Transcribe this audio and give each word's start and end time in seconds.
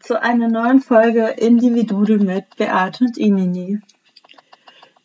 Zu 0.00 0.20
einer 0.20 0.48
neuen 0.48 0.80
Folge 0.80 1.26
Individudel 1.28 2.18
mit 2.18 2.56
Beate 2.56 3.04
und 3.04 3.18
Inini. 3.18 3.80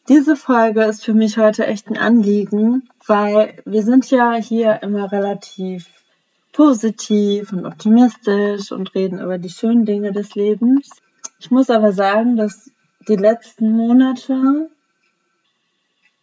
Diese 0.07 0.35
Folge 0.35 0.83
ist 0.83 1.03
für 1.03 1.13
mich 1.13 1.37
heute 1.37 1.67
echt 1.67 1.87
ein 1.87 1.97
Anliegen, 1.97 2.89
weil 3.05 3.61
wir 3.65 3.83
sind 3.83 4.09
ja 4.09 4.35
hier 4.35 4.81
immer 4.83 5.11
relativ 5.11 5.87
positiv 6.53 7.51
und 7.51 7.65
optimistisch 7.65 8.71
und 8.71 8.95
reden 8.95 9.19
über 9.19 9.37
die 9.37 9.49
schönen 9.49 9.85
Dinge 9.85 10.11
des 10.11 10.35
Lebens. 10.35 10.89
Ich 11.39 11.51
muss 11.51 11.69
aber 11.69 11.91
sagen, 11.91 12.37
dass 12.37 12.71
die 13.07 13.17
letzten 13.17 13.71
Monate, 13.71 14.69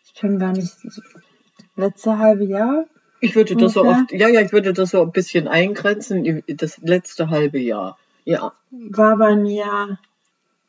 ich 0.07 0.15
kann 0.15 0.39
gar 0.39 0.53
nicht, 0.53 0.73
letzte 1.77 2.19
halbe 2.19 2.45
Jahr, 2.45 2.87
Ich 3.21 3.37
würde 3.37 3.55
das 3.55 3.75
so 3.75 3.85
oft, 3.85 4.11
ja, 4.11 4.27
ja, 4.27 4.41
ich 4.41 4.53
würde 4.53 4.73
das 4.73 4.91
so 4.91 5.03
ein 5.03 5.13
bisschen 5.13 5.47
eingrenzen, 5.47 6.43
das 6.49 6.79
letzte 6.79 7.31
halbe 7.31 7.61
Jahr. 7.61 7.97
Ja. 8.25 8.53
war 8.71 9.17
bei 9.17 9.37
mir 9.37 9.99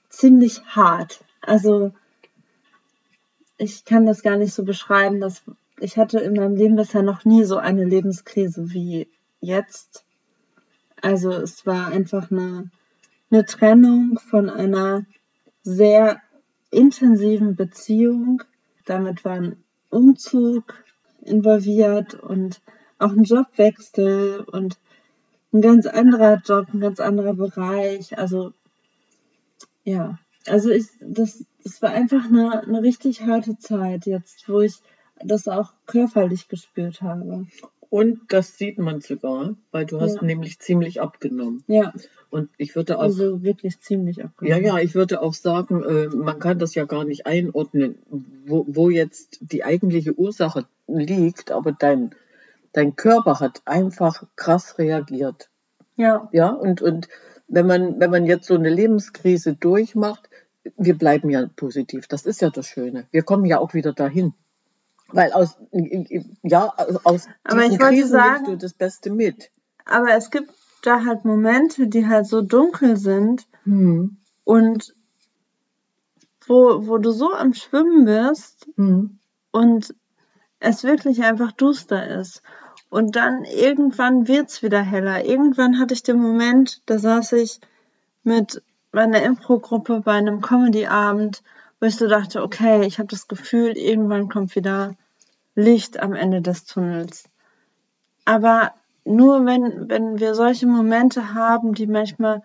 ziemlich 0.09 0.63
hart. 0.65 1.23
Also 1.41 1.93
ich 3.57 3.85
kann 3.85 4.05
das 4.05 4.23
gar 4.23 4.37
nicht 4.37 4.53
so 4.53 4.63
beschreiben. 4.63 5.19
Dass 5.19 5.43
ich 5.79 5.97
hatte 5.97 6.19
in 6.19 6.33
meinem 6.33 6.55
Leben 6.55 6.75
bisher 6.75 7.03
noch 7.03 7.25
nie 7.25 7.43
so 7.43 7.57
eine 7.57 7.83
Lebenskrise 7.83 8.71
wie 8.71 9.07
jetzt. 9.41 10.05
Also 11.01 11.31
es 11.31 11.65
war 11.65 11.87
einfach 11.87 12.31
eine, 12.31 12.71
eine 13.29 13.45
Trennung 13.45 14.19
von 14.29 14.49
einer 14.49 15.05
sehr 15.63 16.21
intensiven 16.71 17.55
Beziehung. 17.55 18.43
Damit 18.85 19.25
war 19.25 19.33
ein 19.33 19.63
Umzug 19.89 20.83
involviert 21.21 22.15
und 22.15 22.61
auch 22.99 23.11
ein 23.11 23.23
Jobwechsel 23.23 24.41
und 24.41 24.77
ein 25.53 25.61
ganz 25.61 25.85
anderer 25.85 26.41
Job, 26.45 26.67
ein 26.73 26.79
ganz 26.79 26.99
anderer 26.99 27.33
Bereich. 27.33 28.17
Also 28.17 28.53
ja, 29.83 30.17
also 30.47 30.69
ich, 30.69 30.87
das, 31.01 31.45
das 31.63 31.81
war 31.81 31.91
einfach 31.91 32.25
eine, 32.25 32.63
eine 32.63 32.81
richtig 32.81 33.21
harte 33.23 33.57
Zeit 33.57 34.05
jetzt, 34.05 34.47
wo 34.49 34.61
ich 34.61 34.75
das 35.23 35.47
auch 35.47 35.73
körperlich 35.85 36.47
gespürt 36.47 37.01
habe. 37.01 37.45
Und 37.89 38.21
das 38.29 38.57
sieht 38.57 38.79
man 38.79 39.01
sogar, 39.01 39.55
weil 39.71 39.85
du 39.85 39.99
hast 40.01 40.15
Ja. 40.15 40.23
nämlich 40.23 40.57
ziemlich 40.59 40.99
abgenommen. 40.99 41.63
Ja, 41.67 41.93
Und 42.31 42.49
ich 42.57 42.75
würde 42.75 42.97
auch, 42.97 43.03
also 43.03 43.43
wirklich 43.43 43.79
ziemlich 43.81 44.17
ja, 44.17 44.25
abgenommen. 44.25 44.63
ja, 44.65 44.79
ich 44.79 44.95
würde 44.95 45.21
auch 45.21 45.35
sagen, 45.35 45.83
äh, 45.83 46.07
man 46.07 46.39
kann 46.39 46.57
das 46.57 46.73
ja 46.73 46.85
gar 46.85 47.03
nicht 47.03 47.27
einordnen, 47.27 47.99
wo, 48.47 48.65
wo 48.67 48.89
jetzt 48.89 49.37
die 49.41 49.63
eigentliche 49.63 50.17
Ursache 50.17 50.65
liegt, 50.87 51.51
aber 51.51 51.71
dein, 51.71 52.15
dein 52.73 52.95
Körper 52.95 53.39
hat 53.39 53.61
einfach 53.65 54.23
krass 54.35 54.77
reagiert. 54.77 55.49
Ja, 55.95 56.27
Ja, 56.31 56.49
und, 56.49 56.81
und 56.81 57.07
wenn 57.47 57.67
man, 57.67 57.99
wenn 57.99 58.09
man 58.11 58.25
jetzt 58.25 58.47
so 58.47 58.55
eine 58.55 58.69
Lebenskrise 58.69 59.53
durchmacht, 59.53 60.29
wir 60.77 60.97
bleiben 60.97 61.29
ja 61.29 61.45
positiv. 61.55 62.07
Das 62.07 62.25
ist 62.25 62.41
ja 62.41 62.49
das 62.49 62.67
Schöne. 62.67 63.05
Wir 63.11 63.23
kommen 63.23 63.45
ja 63.45 63.59
auch 63.59 63.73
wieder 63.73 63.93
dahin. 63.93 64.33
Weil 65.09 65.31
aus, 65.33 65.57
ja, 66.41 66.73
aus 67.03 67.27
Aber 67.43 67.61
diesen 67.63 67.77
Krisen 67.77 68.09
sagen- 68.09 68.33
nimmst 68.45 68.51
du 68.51 68.57
das 68.57 68.73
Beste 68.73 69.11
mit. 69.11 69.51
aber 69.85 70.13
es 70.15 70.31
gibt 70.31 70.49
da 70.81 71.05
halt 71.05 71.23
Momente, 71.25 71.87
die 71.87 72.07
halt 72.07 72.25
so 72.27 72.41
dunkel 72.41 72.97
sind 72.97 73.45
Hm. 73.65 74.17
und 74.43 74.95
wo, 76.47 76.87
wo 76.87 76.97
du 76.97 77.11
so 77.11 77.31
am 77.33 77.53
Schwimmen 77.53 78.05
bist 78.05 78.67
Hm. 78.75 79.19
und 79.51 79.93
es 80.59 80.83
wirklich 80.83 81.23
einfach 81.23 81.51
duster 81.51 82.19
ist. 82.19 82.41
Und 82.93 83.15
dann 83.15 83.43
irgendwann 83.43 84.27
wird's 84.27 84.61
wieder 84.61 84.83
heller. 84.83 85.25
Irgendwann 85.25 85.79
hatte 85.79 85.95
ich 85.95 86.03
den 86.03 86.19
Moment, 86.19 86.79
da 86.85 86.99
saß 86.99 87.31
ich 87.31 87.59
mit 88.23 88.61
meiner 88.91 89.23
Impro-Gruppe 89.23 90.01
bei 90.01 90.11
einem 90.11 90.41
Comedy-Abend, 90.41 91.41
wo 91.79 91.87
ich 91.87 91.95
so 91.95 92.07
dachte, 92.07 92.43
okay, 92.43 92.85
ich 92.85 92.99
habe 92.99 93.07
das 93.07 93.27
Gefühl, 93.27 93.71
irgendwann 93.71 94.29
kommt 94.29 94.55
wieder 94.55 94.93
Licht 95.55 95.99
am 95.99 96.13
Ende 96.13 96.43
des 96.43 96.65
Tunnels. 96.65 97.23
Aber 98.25 98.73
nur 99.05 99.43
wenn, 99.47 99.89
wenn 99.89 100.19
wir 100.19 100.35
solche 100.35 100.67
Momente 100.67 101.33
haben, 101.33 101.73
die 101.73 101.87
manchmal 101.87 102.43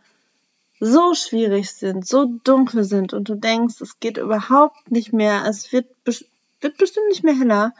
so 0.81 1.13
schwierig 1.13 1.73
sind, 1.73 2.07
so 2.07 2.25
dunkel 2.25 2.85
sind 2.85 3.13
und 3.13 3.29
du 3.29 3.35
denkst, 3.35 3.83
es 3.83 4.01
geht 4.01 4.17
überhaupt 4.17 4.91
nicht 4.91 5.13
mehr, 5.13 5.45
es 5.47 5.71
wird, 5.75 5.89
wird 6.07 6.79
bestimmt 6.79 7.09
nicht 7.11 7.23
mehr 7.23 7.39
heller. 7.39 7.75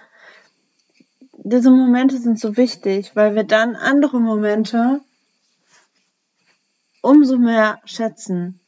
Diese 1.45 1.71
Momente 1.71 2.19
sind 2.19 2.39
so 2.39 2.57
wichtig, 2.57 3.13
weil 3.15 3.35
wir 3.35 3.45
dann 3.45 3.77
andere 3.77 4.21
Momente 4.21 5.01
umso 7.01 7.39
mehr 7.39 7.81
schätzen. 7.85 8.61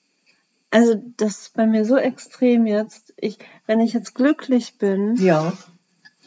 Also 0.70 1.02
das 1.16 1.40
ist 1.40 1.54
bei 1.54 1.66
mir 1.66 1.84
so 1.84 1.96
extrem 1.96 2.66
jetzt. 2.66 3.12
Ich, 3.16 3.38
wenn 3.66 3.80
ich 3.80 3.92
jetzt 3.92 4.14
glücklich 4.14 4.78
bin, 4.78 5.16
Ja, 5.16 5.52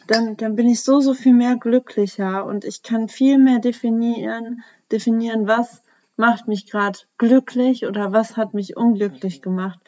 dann, 0.06 0.36
dann 0.36 0.54
bin 0.54 0.68
ich 0.68 0.82
so, 0.82 1.00
so 1.00 1.14
viel 1.14 1.32
mehr 1.32 1.56
glücklicher 1.56 2.44
und 2.44 2.64
ich 2.64 2.82
kann 2.82 3.08
viel 3.08 3.38
mehr 3.38 3.58
definieren, 3.58 4.62
definieren, 4.92 5.46
was 5.46 5.82
macht 6.16 6.46
mich 6.46 6.70
gerade 6.70 6.98
glücklich 7.16 7.86
oder 7.86 8.12
was 8.12 8.36
hat 8.36 8.52
mich 8.52 8.76
unglücklich 8.76 9.40
gemacht. 9.40 9.80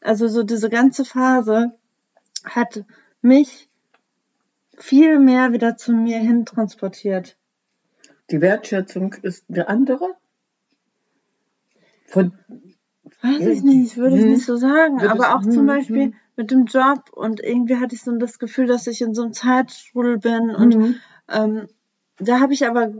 Also 0.00 0.28
so 0.28 0.42
diese 0.42 0.68
ganze 0.68 1.04
Phase 1.04 1.72
hat 2.44 2.84
mich 3.22 3.70
viel 4.82 5.18
mehr 5.18 5.52
wieder 5.52 5.76
zu 5.76 5.92
mir 5.92 6.18
hin 6.18 6.44
transportiert. 6.44 7.36
die 8.30 8.40
Wertschätzung 8.40 9.14
ist 9.22 9.44
eine 9.48 9.68
andere. 9.68 10.16
Von, 12.06 12.32
Weiß 13.22 13.46
ich 13.46 13.62
nicht, 13.62 13.96
würde 13.96 14.16
ich 14.16 14.22
Hm. 14.22 14.32
nicht 14.32 14.44
so 14.44 14.56
sagen. 14.56 15.00
Aber 15.00 15.34
auch 15.36 15.42
hm, 15.42 15.52
zum 15.52 15.66
Beispiel 15.66 16.02
hm. 16.04 16.14
mit 16.36 16.50
dem 16.50 16.64
Job 16.66 17.10
und 17.12 17.40
irgendwie 17.40 17.76
hatte 17.76 17.94
ich 17.94 18.02
so 18.02 18.16
das 18.16 18.38
Gefühl, 18.38 18.66
dass 18.66 18.86
ich 18.86 19.00
in 19.00 19.14
so 19.14 19.22
einem 19.22 19.32
Zeitstrudel 19.32 20.18
bin 20.18 20.50
und 20.54 20.76
ähm, 21.28 21.68
da 22.18 22.40
habe 22.40 22.52
ich 22.52 22.66
aber, 22.66 22.92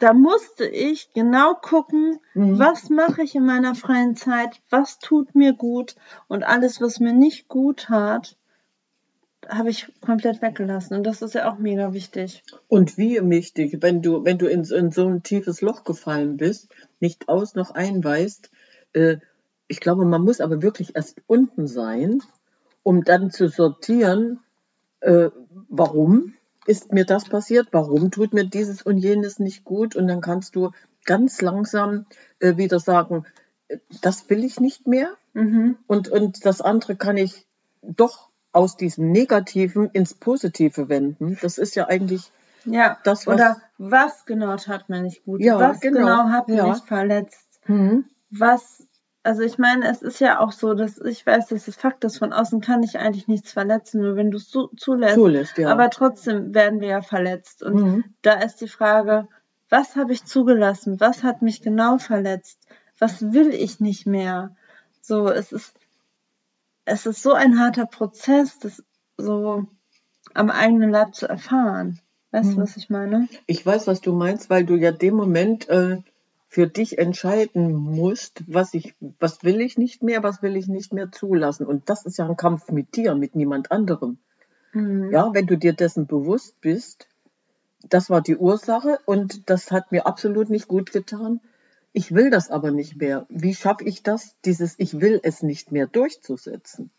da 0.00 0.12
musste 0.12 0.66
ich 0.66 1.12
genau 1.14 1.54
gucken, 1.54 2.18
Mhm. 2.34 2.58
was 2.58 2.90
mache 2.90 3.22
ich 3.22 3.34
in 3.34 3.46
meiner 3.46 3.74
freien 3.74 4.16
Zeit, 4.16 4.60
was 4.70 4.98
tut 4.98 5.34
mir 5.34 5.52
gut 5.54 5.96
und 6.28 6.42
alles, 6.44 6.80
was 6.80 7.00
mir 7.00 7.12
nicht 7.12 7.48
gut 7.48 7.84
tat, 7.84 8.36
habe 9.48 9.70
ich 9.70 9.88
komplett 10.00 10.42
weggelassen. 10.42 10.96
Und 10.96 11.04
das 11.04 11.22
ist 11.22 11.34
ja 11.34 11.50
auch 11.50 11.58
mega 11.58 11.92
wichtig. 11.92 12.42
Und 12.68 12.98
wie 12.98 13.18
wichtig, 13.28 13.78
wenn 13.80 14.02
du, 14.02 14.24
wenn 14.24 14.38
du 14.38 14.46
in, 14.46 14.64
so- 14.64 14.76
in 14.76 14.90
so 14.90 15.06
ein 15.08 15.22
tiefes 15.22 15.60
Loch 15.60 15.84
gefallen 15.84 16.36
bist, 16.36 16.68
nicht 17.00 17.28
aus 17.28 17.54
noch 17.54 17.70
einweist, 17.72 18.50
äh, 18.92 19.16
ich 19.68 19.80
glaube, 19.80 20.04
man 20.04 20.22
muss 20.22 20.40
aber 20.40 20.62
wirklich 20.62 20.94
erst 20.96 21.20
unten 21.26 21.66
sein, 21.66 22.22
um 22.82 23.02
dann 23.04 23.30
zu 23.30 23.48
sortieren, 23.48 24.40
äh, 25.00 25.30
warum 25.68 26.34
ist 26.66 26.92
mir 26.92 27.04
das 27.04 27.24
passiert, 27.28 27.68
warum 27.72 28.10
tut 28.10 28.32
mir 28.32 28.44
dieses 28.44 28.82
und 28.82 28.98
jenes 28.98 29.38
nicht 29.38 29.64
gut 29.64 29.94
und 29.96 30.06
dann 30.08 30.20
kannst 30.20 30.56
du 30.56 30.70
ganz 31.04 31.40
langsam 31.40 32.06
äh, 32.40 32.56
wieder 32.56 32.80
sagen, 32.80 33.24
äh, 33.68 33.78
das 34.02 34.28
will 34.30 34.44
ich 34.44 34.60
nicht 34.60 34.86
mehr 34.86 35.10
Mhm. 35.34 35.76
und, 35.86 36.08
und 36.08 36.46
das 36.46 36.60
andere 36.62 36.96
kann 36.96 37.16
ich 37.18 37.44
doch 37.82 38.30
aus 38.56 38.76
diesem 38.76 39.10
Negativen 39.12 39.90
ins 39.92 40.14
Positive 40.14 40.88
wenden. 40.88 41.38
Das 41.42 41.58
ist 41.58 41.76
ja 41.76 41.86
eigentlich 41.88 42.32
Ja, 42.64 42.98
Das, 43.04 43.26
was- 43.26 43.34
oder 43.34 43.56
was 43.78 44.24
genau 44.26 44.56
tat 44.56 44.88
mir 44.88 45.00
nicht 45.02 45.24
gut? 45.24 45.40
Ja, 45.40 45.58
was 45.60 45.80
genau. 45.80 46.00
genau, 46.00 46.28
hat 46.30 46.48
Ja. 46.48 46.66
mich 46.66 46.82
verletzt? 46.82 47.60
Mhm. 47.66 48.06
Was 48.30 48.82
also 49.22 49.42
ich 49.42 49.58
meine, 49.58 49.88
es 49.90 50.02
ist 50.02 50.20
ja 50.20 50.38
auch 50.38 50.52
so, 50.52 50.74
dass 50.74 50.98
ich 50.98 51.26
weiß, 51.26 51.48
dass 51.48 51.66
es 51.66 51.74
Fakt 51.74 52.04
ist, 52.04 52.18
von 52.18 52.32
außen 52.32 52.60
kann 52.60 52.84
ich 52.84 52.96
eigentlich 52.96 53.26
nichts 53.26 53.50
verletzen, 53.52 54.00
nur 54.00 54.14
wenn 54.14 54.30
du 54.30 54.36
es 54.36 54.48
zu, 54.48 54.68
zulässt. 54.76 55.14
Zulässt, 55.16 55.58
ja. 55.58 55.68
Aber 55.68 55.90
trotzdem 55.90 56.54
werden 56.54 56.80
wir 56.80 56.88
ja 56.88 57.02
verletzt. 57.02 57.64
Und 57.64 57.74
Mhm. 57.74 58.04
da 58.22 58.34
ist 58.34 58.60
die 58.60 58.68
Frage, 58.68 59.26
was 59.68 59.96
habe 59.96 60.12
ich 60.12 60.24
zugelassen? 60.24 61.00
Was 61.00 61.24
hat 61.24 61.42
mich 61.42 61.60
genau 61.60 61.98
verletzt? 61.98 62.60
Was 63.00 63.32
will 63.32 63.52
ich 63.52 63.80
nicht 63.80 64.06
mehr? 64.06 64.54
So, 65.02 65.28
es 65.28 65.50
ist, 65.50 65.74
es 66.86 67.04
ist 67.04 67.22
so 67.22 67.32
ein 67.34 67.58
harter 67.58 67.86
Prozess, 67.86 68.58
das 68.58 68.82
so 69.18 69.66
am 70.34 70.50
eigenen 70.50 70.90
Leib 70.90 71.14
zu 71.14 71.28
erfahren. 71.28 72.00
Weißt 72.30 72.52
du, 72.52 72.56
Mhm. 72.56 72.62
was 72.62 72.76
ich 72.76 72.90
meine? 72.90 73.28
Ich 73.46 73.64
weiß, 73.64 73.86
was 73.86 74.00
du 74.00 74.12
meinst, 74.12 74.50
weil 74.50 74.64
du 74.64 74.76
ja 74.76 74.92
dem 74.92 75.14
Moment 75.14 75.68
äh, 75.68 75.98
für 76.48 76.66
dich 76.66 76.98
entscheiden 76.98 77.74
musst, 77.74 78.42
was 78.46 78.72
ich, 78.74 78.94
was 79.20 79.42
will 79.44 79.60
ich 79.60 79.78
nicht 79.78 80.02
mehr, 80.02 80.22
was 80.22 80.42
will 80.42 80.56
ich 80.56 80.68
nicht 80.68 80.92
mehr 80.92 81.10
zulassen. 81.12 81.66
Und 81.66 81.88
das 81.90 82.06
ist 82.06 82.18
ja 82.18 82.26
ein 82.26 82.36
Kampf 82.36 82.70
mit 82.70 82.96
dir, 82.96 83.14
mit 83.14 83.34
niemand 83.34 83.70
anderem. 83.72 84.18
Mhm. 84.72 85.10
Ja, 85.12 85.30
wenn 85.34 85.46
du 85.46 85.56
dir 85.56 85.72
dessen 85.72 86.06
bewusst 86.06 86.60
bist, 86.60 87.08
das 87.88 88.10
war 88.10 88.20
die 88.20 88.36
Ursache 88.36 88.98
und 89.06 89.48
das 89.50 89.70
hat 89.70 89.92
mir 89.92 90.06
absolut 90.06 90.50
nicht 90.50 90.68
gut 90.68 90.92
getan. 90.92 91.40
Ich 91.98 92.12
will 92.14 92.28
das 92.28 92.50
aber 92.50 92.72
nicht 92.72 92.96
mehr. 92.96 93.24
Wie 93.30 93.54
schaffe 93.54 93.82
ich 93.84 94.02
das, 94.02 94.36
dieses 94.44 94.74
Ich 94.78 95.00
will 95.00 95.18
es 95.22 95.42
nicht 95.42 95.72
mehr 95.72 95.86
durchzusetzen? 95.86 96.90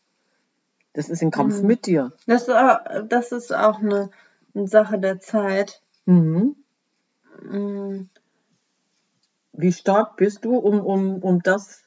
Das 0.94 1.08
ist 1.10 1.22
ein 1.22 1.30
Kampf 1.30 1.62
Mhm. 1.62 1.68
mit 1.68 1.86
dir. 1.86 2.14
Das, 2.26 2.48
ist 2.48 2.50
auch- 2.50 2.80
das 3.08 3.32
ist 3.32 3.54
auch 3.54 3.78
eine, 3.78 4.10
eine 4.56 4.68
Sache 4.68 4.98
der 4.98 5.20
Zeit. 5.20 5.84
Mhm. 6.06 6.56
Mhm. 7.44 8.10
Wie 9.54 9.72
stark 9.72 10.18
bist 10.18 10.46
du, 10.46 10.58
um, 10.58 10.80
um, 10.84 11.22
um 11.22 11.44
das 11.44 11.84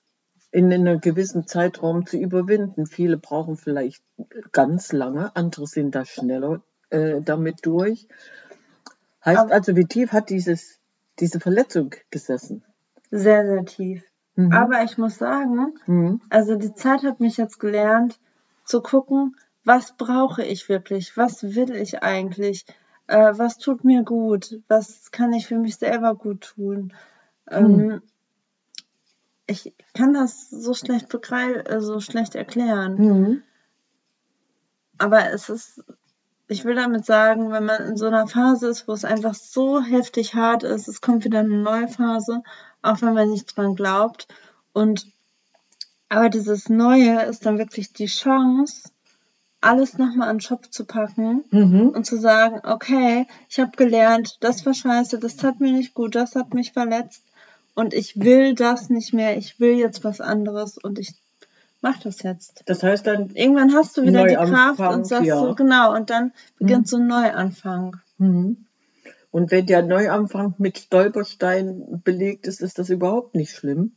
in 0.53 0.73
einem 0.73 1.01
gewissen 1.01 1.49
Zeitraum 1.49 2.07
zu 2.07 2.17
überwinden? 2.17 2.87
Viele 2.87 3.17
brauchen 3.19 3.57
vielleicht 3.57 4.05
ganz 4.53 4.93
lange, 4.93 5.35
andere 5.35 5.67
sind 5.67 5.97
da 5.97 6.05
schneller 6.05 6.63
äh, 6.91 7.21
damit 7.23 7.67
durch. 7.67 8.07
Heißt 9.25 9.37
Aber- 9.41 9.53
also, 9.53 9.75
wie 9.75 9.87
tief 9.87 10.13
hat 10.13 10.31
dieses, 10.31 10.79
diese 11.19 11.41
Verletzung 11.41 11.93
gesessen? 12.13 12.63
Sehr, 13.11 13.47
sehr 13.47 13.65
tief. 13.65 14.05
Mhm. 14.37 14.53
Aber 14.53 14.83
ich 14.85 14.99
muss 14.99 15.19
sagen, 15.19 15.75
Mhm. 15.87 16.21
also 16.31 16.57
die 16.57 16.75
Zeit 16.75 17.03
hat 17.03 17.21
mich 17.21 17.37
jetzt 17.37 17.59
gelernt, 17.59 18.19
zu 18.65 18.81
gucken, 18.81 19.37
was 19.65 19.97
brauche 19.97 20.45
ich 20.45 20.69
wirklich? 20.69 21.17
Was 21.17 21.43
will 21.43 21.75
ich 21.75 22.03
eigentlich? 22.03 22.65
Äh, 23.07 23.33
was 23.37 23.59
tut 23.59 23.85
mir 23.85 24.05
gut? 24.05 24.61
Was 24.69 25.11
kann 25.11 25.33
ich 25.33 25.47
für 25.49 25.59
mich 25.59 25.77
selber 25.77 26.15
gut 26.15 26.53
tun? 26.57 26.93
Ähm, 27.51 28.01
ich 29.47 29.75
kann 29.95 30.15
das 30.15 30.49
so 30.49 30.75
schlecht 30.75 31.09
begreifen, 31.09 31.81
so 31.81 31.99
schlecht 32.01 32.37
erklären. 32.37 32.95
Mhm. 32.97 33.43
Aber 34.99 35.31
es 35.33 35.49
ist, 35.49 35.83
ich 36.47 36.65
will 36.65 36.77
damit 36.77 37.05
sagen, 37.05 37.51
wenn 37.51 37.65
man 37.65 37.83
in 37.83 37.97
so 37.97 38.07
einer 38.07 38.29
Phase 38.29 38.69
ist, 38.69 38.87
wo 38.87 38.93
es 38.93 39.05
einfach 39.05 39.35
so 39.35 39.83
heftig 39.83 40.35
hart 40.35 40.63
ist, 40.63 40.89
es 40.89 41.01
kommt 41.01 41.25
wieder 41.25 41.41
eine 41.41 41.49
neue 41.49 41.89
Phase, 41.89 42.43
auch 42.83 43.01
wenn 43.03 43.15
man 43.15 43.31
nicht 43.31 43.57
dran 43.57 43.75
glaubt. 43.75 44.27
Und 44.73 45.07
aber 46.09 46.29
dieses 46.29 46.69
Neue 46.69 47.23
ist 47.23 47.47
dann 47.47 47.59
wirklich 47.59 47.93
die 47.93 48.07
Chance, 48.07 48.91
alles 49.61 49.99
nochmal 49.99 50.29
an 50.29 50.37
den 50.37 50.41
Schopf 50.41 50.71
zu 50.71 50.85
packen 50.85 51.45
Mhm. 51.51 51.91
und 51.91 52.05
zu 52.07 52.19
sagen, 52.19 52.61
okay, 52.65 53.27
ich 53.49 53.61
habe 53.61 53.73
gelernt, 53.77 54.39
das 54.41 54.65
war 54.65 54.75
scheiße, 54.75 55.19
das 55.19 55.37
tat 55.37 55.61
mir 55.61 55.73
nicht 55.73 55.95
gut, 55.95 56.15
das 56.15 56.35
hat 56.35 56.55
mich 56.55 56.73
verletzt 56.73 57.23
und 57.75 57.93
ich 57.95 58.19
will 58.19 58.55
das 58.55 58.89
nicht 58.89 59.13
mehr, 59.13 59.37
ich 59.37 59.61
will 59.61 59.75
jetzt 59.77 60.03
was 60.03 60.21
anderes 60.21 60.79
und 60.79 60.99
ich 60.99 61.15
mach 61.83 61.99
das 61.99 62.23
jetzt. 62.23 62.63
Das 62.67 62.83
heißt 62.83 63.07
dann, 63.07 63.31
Irgendwann 63.35 63.75
hast 63.75 63.97
du 63.97 64.03
wieder 64.03 64.25
die 64.27 64.35
Kraft 64.35 64.81
und 64.81 65.07
sagst 65.07 65.27
ja. 65.27 65.37
so, 65.39 65.55
genau, 65.55 65.95
und 65.95 66.11
dann 66.11 66.33
beginnt 66.59 66.89
so 66.89 66.97
ein 66.97 67.07
Neuanfang. 67.07 67.97
mhm. 68.19 68.65
Und 69.31 69.51
wenn 69.51 69.67
der 69.67 69.83
Neuanfang 69.83 70.55
mit 70.59 70.79
Stolpersteinen 70.79 72.03
belegt 72.03 72.47
ist, 72.47 72.61
ist 72.61 72.79
das 72.79 72.91
überhaupt 72.91 73.35
nicht 73.35 73.53
schlimm. 73.53 73.93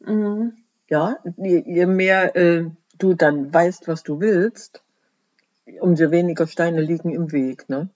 Mhm. 0.00 0.52
Ja, 0.88 1.16
je, 1.36 1.62
je 1.66 1.86
mehr 1.86 2.34
äh, 2.36 2.70
du 2.98 3.14
dann 3.14 3.52
weißt, 3.52 3.88
was 3.88 4.02
du 4.02 4.20
willst, 4.20 4.82
umso 5.80 6.10
weniger 6.10 6.46
Steine 6.46 6.80
liegen 6.80 7.10
im 7.10 7.32
Weg. 7.32 7.68
Ne? 7.68 7.88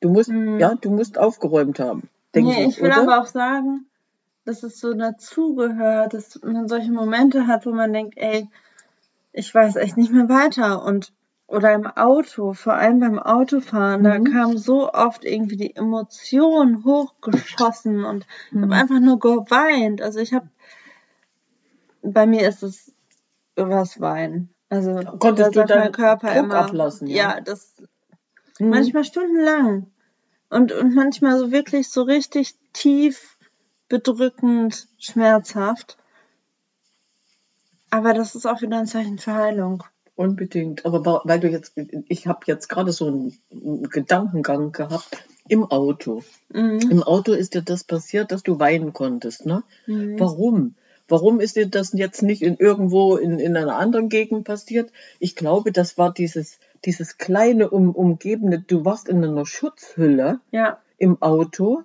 Du 0.00 0.10
musst, 0.10 0.30
Mhm. 0.30 0.58
ja, 0.58 0.74
du 0.74 0.90
musst 0.90 1.18
aufgeräumt 1.18 1.78
haben, 1.80 2.08
denke 2.34 2.50
Nee, 2.50 2.64
ich, 2.64 2.76
ich 2.76 2.82
will 2.82 2.90
oder? 2.90 3.02
aber 3.02 3.20
auch 3.22 3.26
sagen, 3.26 3.86
dass 4.44 4.62
es 4.62 4.78
so 4.78 4.92
dazugehört, 4.94 6.14
dass 6.14 6.40
man 6.42 6.68
solche 6.68 6.92
Momente 6.92 7.46
hat, 7.46 7.66
wo 7.66 7.72
man 7.72 7.92
denkt, 7.92 8.14
ey, 8.16 8.48
ich 9.32 9.54
weiß 9.54 9.76
echt 9.76 9.96
nicht 9.96 10.12
mehr 10.12 10.28
weiter 10.28 10.84
und 10.84 11.12
oder 11.48 11.72
im 11.74 11.86
Auto, 11.86 12.54
vor 12.54 12.74
allem 12.74 13.00
beim 13.00 13.18
Autofahren, 13.18 14.02
da 14.02 14.18
Mhm. 14.18 14.24
kam 14.24 14.58
so 14.58 14.92
oft 14.92 15.24
irgendwie 15.24 15.56
die 15.56 15.76
Emotion 15.76 16.84
hochgeschossen 16.84 18.04
und 18.04 18.26
ich 18.48 18.52
Mhm. 18.52 18.62
habe 18.64 18.74
einfach 18.74 19.00
nur 19.00 19.18
geweint. 19.18 20.02
Also 20.02 20.18
ich 20.18 20.34
habe, 20.34 20.48
bei 22.02 22.26
mir 22.26 22.48
ist 22.48 22.62
es 22.62 22.92
übers 23.56 24.00
Weinen. 24.00 24.50
Also 24.68 25.00
Konntest 25.18 25.54
da 25.54 25.64
du 25.64 25.74
mein 25.76 25.92
Körper 25.92 26.32
Druck 26.32 26.44
immer, 26.44 26.56
ablassen, 26.56 27.06
ja? 27.06 27.34
ja, 27.34 27.40
das 27.40 27.74
Mhm. 28.58 28.70
manchmal 28.70 29.04
stundenlang 29.04 29.92
und 30.48 30.72
und 30.72 30.94
manchmal 30.94 31.38
so 31.38 31.52
wirklich 31.52 31.88
so 31.88 32.02
richtig 32.02 32.54
tief 32.72 33.38
bedrückend 33.88 34.88
schmerzhaft. 34.98 35.96
Aber 37.90 38.14
das 38.14 38.34
ist 38.34 38.46
auch 38.46 38.62
wieder 38.62 38.78
ein 38.78 38.86
Zeichen 38.86 39.18
für 39.18 39.34
Heilung. 39.34 39.84
Unbedingt. 40.16 40.84
Aber 40.86 41.22
weil 41.24 41.40
du 41.40 41.48
jetzt, 41.48 41.74
ich 42.08 42.26
habe 42.26 42.40
jetzt 42.46 42.68
gerade 42.68 42.90
so 42.92 43.06
einen, 43.06 43.38
einen 43.52 43.88
Gedankengang 43.90 44.72
gehabt 44.72 45.24
im 45.48 45.64
Auto. 45.70 46.22
Mhm. 46.48 46.80
Im 46.90 47.02
Auto 47.02 47.32
ist 47.32 47.54
dir 47.54 47.62
das 47.62 47.84
passiert, 47.84 48.32
dass 48.32 48.42
du 48.42 48.58
weinen 48.58 48.92
konntest, 48.92 49.46
ne? 49.46 49.62
Mhm. 49.86 50.18
Warum? 50.18 50.74
Warum 51.08 51.38
ist 51.38 51.54
dir 51.54 51.66
das 51.66 51.92
jetzt 51.92 52.22
nicht 52.22 52.42
in 52.42 52.56
irgendwo 52.56 53.16
in, 53.16 53.38
in 53.38 53.56
einer 53.56 53.76
anderen 53.76 54.08
Gegend 54.08 54.44
passiert? 54.44 54.90
Ich 55.20 55.36
glaube, 55.36 55.70
das 55.70 55.98
war 55.98 56.12
dieses, 56.12 56.58
dieses 56.84 57.18
kleine 57.18 57.70
um, 57.70 57.94
umgebende, 57.94 58.58
du 58.58 58.84
warst 58.84 59.08
in 59.08 59.22
einer 59.22 59.46
Schutzhülle 59.46 60.40
Ja, 60.50 60.78
im 60.98 61.20
Auto. 61.22 61.82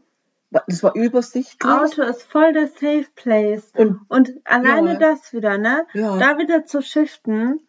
Das 0.68 0.84
war 0.84 0.96
übersichtlich. 0.96 1.70
Auto 1.72 2.02
ist 2.02 2.24
voll 2.24 2.52
der 2.52 2.68
Safe 2.68 3.06
Place. 3.16 3.72
Und 3.78 4.00
Und 4.10 4.34
alleine 4.44 4.94
Ja. 4.94 5.00
das 5.00 5.32
wieder, 5.34 5.58
ne? 5.58 5.86
Ja. 5.94 6.18
Da 6.18 6.38
wieder 6.40 6.66
zu 6.66 6.82
shiften, 6.82 7.62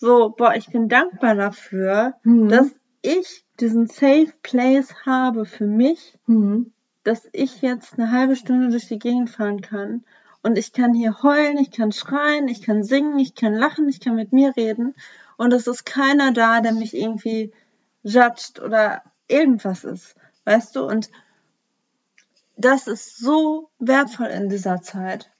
so, 0.00 0.30
boah, 0.30 0.54
ich 0.54 0.66
bin 0.68 0.88
dankbar 0.88 1.34
dafür, 1.34 2.14
Mhm. 2.24 2.48
dass 2.48 2.70
ich 3.02 3.44
diesen 3.60 3.86
Safe 3.86 4.32
Place 4.42 4.94
habe 5.04 5.44
für 5.44 5.66
mich, 5.66 6.18
hm, 6.26 6.72
dass 7.04 7.28
ich 7.32 7.60
jetzt 7.60 7.98
eine 7.98 8.10
halbe 8.10 8.34
Stunde 8.34 8.70
durch 8.70 8.88
die 8.88 8.98
Gegend 8.98 9.30
fahren 9.30 9.60
kann 9.60 10.04
und 10.42 10.56
ich 10.56 10.72
kann 10.72 10.94
hier 10.94 11.22
heulen, 11.22 11.58
ich 11.58 11.70
kann 11.70 11.92
schreien, 11.92 12.48
ich 12.48 12.62
kann 12.62 12.82
singen, 12.82 13.18
ich 13.18 13.34
kann 13.34 13.54
lachen, 13.54 13.88
ich 13.88 14.00
kann 14.00 14.16
mit 14.16 14.32
mir 14.32 14.56
reden 14.56 14.94
und 15.36 15.52
es 15.52 15.66
ist 15.66 15.84
keiner 15.84 16.32
da, 16.32 16.60
der 16.62 16.72
mich 16.72 16.96
irgendwie 16.96 17.52
judgt 18.02 18.60
oder 18.60 19.02
irgendwas 19.28 19.84
ist, 19.84 20.14
weißt 20.44 20.76
du? 20.76 20.84
Und 20.84 21.10
das 22.56 22.86
ist 22.86 23.18
so 23.18 23.68
wertvoll 23.78 24.28
in 24.28 24.48
dieser 24.48 24.80
Zeit. 24.82 25.30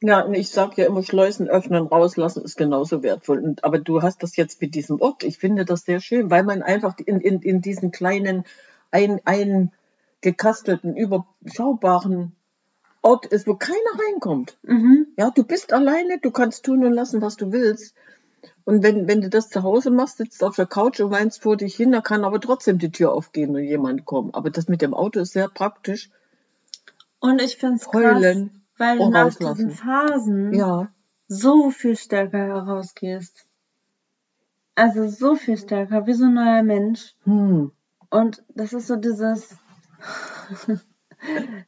Ja, 0.00 0.20
und 0.20 0.34
ich 0.34 0.50
sage 0.50 0.82
ja 0.82 0.86
immer, 0.86 1.02
Schleusen 1.02 1.48
öffnen, 1.48 1.86
rauslassen 1.86 2.44
ist 2.44 2.56
genauso 2.56 3.02
wertvoll. 3.02 3.40
Und, 3.40 3.64
aber 3.64 3.78
du 3.78 4.02
hast 4.02 4.22
das 4.22 4.36
jetzt 4.36 4.60
mit 4.60 4.74
diesem 4.74 5.00
Ort. 5.00 5.24
Ich 5.24 5.38
finde 5.38 5.64
das 5.64 5.84
sehr 5.84 6.00
schön, 6.00 6.30
weil 6.30 6.44
man 6.44 6.62
einfach 6.62 6.96
in, 7.04 7.20
in, 7.20 7.42
in 7.42 7.60
diesen 7.60 7.90
kleinen, 7.90 8.44
ein, 8.92 9.20
eingekastelten, 9.24 10.96
überschaubaren 10.96 12.32
Ort 13.02 13.26
ist, 13.26 13.48
wo 13.48 13.54
keiner 13.54 13.78
reinkommt. 14.06 14.56
Mhm. 14.62 15.08
Ja, 15.16 15.30
du 15.30 15.42
bist 15.42 15.72
alleine, 15.72 16.18
du 16.20 16.30
kannst 16.30 16.64
tun 16.64 16.84
und 16.84 16.92
lassen, 16.92 17.20
was 17.20 17.36
du 17.36 17.50
willst. 17.50 17.94
Und 18.64 18.82
wenn, 18.84 19.08
wenn 19.08 19.20
du 19.20 19.30
das 19.30 19.48
zu 19.48 19.62
Hause 19.62 19.90
machst, 19.90 20.18
sitzt 20.18 20.44
auf 20.44 20.54
der 20.54 20.66
Couch 20.66 21.00
und 21.00 21.10
weinst 21.10 21.42
vor 21.42 21.56
dich 21.56 21.74
hin, 21.74 21.90
da 21.90 22.00
kann 22.00 22.24
aber 22.24 22.40
trotzdem 22.40 22.78
die 22.78 22.90
Tür 22.92 23.12
aufgehen 23.12 23.56
und 23.56 23.64
jemand 23.64 24.04
kommen. 24.04 24.32
Aber 24.34 24.50
das 24.50 24.68
mit 24.68 24.82
dem 24.82 24.94
Auto 24.94 25.20
ist 25.20 25.32
sehr 25.32 25.48
praktisch. 25.48 26.10
Und 27.18 27.40
ich 27.40 27.56
finde 27.56 27.76
es 27.76 27.88
krass, 27.88 28.22
weil 28.78 28.98
du 28.98 29.10
nach 29.10 29.34
diesen 29.34 29.70
Phasen 29.70 30.52
Ja. 30.52 30.88
so 31.26 31.70
viel 31.70 31.96
stärker 31.96 32.38
herausgehst. 32.38 33.46
Also 34.74 35.08
so 35.08 35.34
viel 35.34 35.58
stärker, 35.58 36.06
wie 36.06 36.14
so 36.14 36.26
ein 36.26 36.34
neuer 36.34 36.62
Mensch. 36.62 37.14
Hm. 37.24 37.72
Und 38.10 38.42
das 38.54 38.72
ist 38.72 38.86
so 38.86 38.96
dieses. 38.96 39.56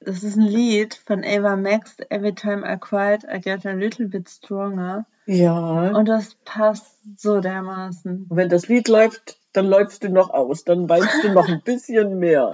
das 0.00 0.23
ist 0.23 0.37
ein 0.37 0.47
Lied 0.47 0.95
von 0.95 1.25
Ava 1.25 1.57
Max. 1.57 1.97
Every 2.09 2.33
time 2.33 2.64
I 2.64 2.79
cried, 2.79 3.25
I 3.25 3.40
get 3.40 3.67
a 3.67 3.73
little 3.73 4.07
bit 4.07 4.29
stronger. 4.29 5.07
Ja. 5.26 5.90
Und 5.90 6.09
das 6.09 6.37
passt 6.45 6.97
so 7.17 7.40
dermaßen. 7.40 8.26
Wenn 8.31 8.49
das 8.49 8.69
Lied 8.69 8.87
läuft, 8.88 9.39
dann 9.52 9.66
läufst 9.66 10.04
du 10.04 10.09
noch 10.09 10.30
aus, 10.30 10.64
dann 10.64 10.88
weinst 10.88 11.23
du 11.25 11.33
noch 11.33 11.49
ein 11.49 11.61
bisschen 11.64 12.19
mehr. 12.19 12.52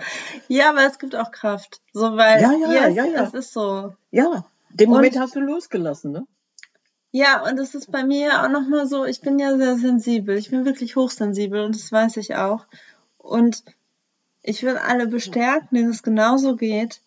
Ja, 0.48 0.70
aber 0.70 0.86
es 0.86 0.98
gibt 0.98 1.14
auch 1.16 1.30
Kraft. 1.30 1.80
So, 1.92 2.16
weil 2.16 2.40
Ja, 2.40 2.52
ja, 2.52 2.86
yes, 2.88 2.96
ja, 2.96 3.04
ja. 3.04 3.22
es 3.24 3.34
ist 3.34 3.52
so. 3.52 3.94
Ja, 4.10 4.44
den 4.70 4.88
Und- 4.88 4.94
Moment 4.96 5.18
hast 5.18 5.34
du 5.36 5.40
losgelassen, 5.40 6.12
ne? 6.12 6.26
Ja, 7.12 7.42
und 7.48 7.58
es 7.58 7.74
ist 7.74 7.90
bei 7.90 8.04
mir 8.04 8.42
auch 8.42 8.48
nochmal 8.50 8.86
so, 8.86 9.04
ich 9.06 9.20
bin 9.22 9.38
ja 9.38 9.56
sehr 9.56 9.76
sensibel. 9.76 10.36
Ich 10.36 10.50
bin 10.50 10.66
wirklich 10.66 10.96
hochsensibel 10.96 11.64
und 11.64 11.74
das 11.74 11.90
weiß 11.90 12.18
ich 12.18 12.34
auch. 12.36 12.66
Und 13.16 13.62
ich 14.42 14.62
will 14.62 14.76
alle 14.76 15.06
bestärken, 15.06 15.68
denen 15.76 15.90
es 15.90 16.02
genauso 16.02 16.56
geht. 16.56 17.00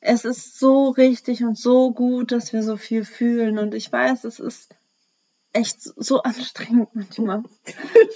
Es 0.00 0.24
ist 0.24 0.58
so 0.58 0.88
richtig 0.88 1.44
und 1.44 1.56
so 1.56 1.92
gut, 1.92 2.32
dass 2.32 2.52
wir 2.52 2.62
so 2.64 2.76
viel 2.76 3.04
fühlen. 3.04 3.58
Und 3.58 3.74
ich 3.74 3.92
weiß, 3.92 4.24
es 4.24 4.40
ist 4.40 4.74
echt 5.52 5.80
so 5.80 6.22
anstrengend 6.22 6.88
manchmal. 6.94 7.42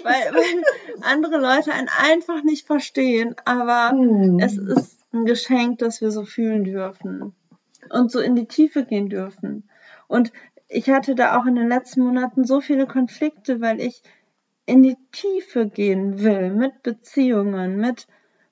weil, 0.02 0.32
weil 0.34 0.62
andere 1.02 1.38
Leute 1.38 1.72
einen 1.72 1.88
einfach 1.88 2.42
nicht 2.44 2.66
verstehen. 2.66 3.34
Aber 3.44 3.90
Hm. 3.90 4.38
es 4.38 4.56
ist 4.56 5.00
ein 5.12 5.24
Geschenk, 5.24 5.78
dass 5.78 6.00
wir 6.00 6.10
so 6.10 6.24
fühlen 6.24 6.64
dürfen. 6.64 7.34
Und 7.90 8.10
so 8.10 8.20
in 8.20 8.34
die 8.34 8.46
Tiefe 8.46 8.84
gehen 8.84 9.08
dürfen. 9.08 9.68
Und 10.08 10.32
ich 10.68 10.88
hatte 10.90 11.14
da 11.14 11.38
auch 11.38 11.46
in 11.46 11.54
den 11.54 11.68
letzten 11.68 12.02
Monaten 12.02 12.44
so 12.44 12.60
viele 12.60 12.86
Konflikte, 12.86 13.60
weil 13.60 13.80
ich 13.80 14.02
in 14.66 14.82
die 14.82 14.96
Tiefe 15.12 15.66
gehen 15.68 16.20
will, 16.20 16.50
mit 16.50 16.82
Beziehungen, 16.82 17.76
mit 17.76 18.06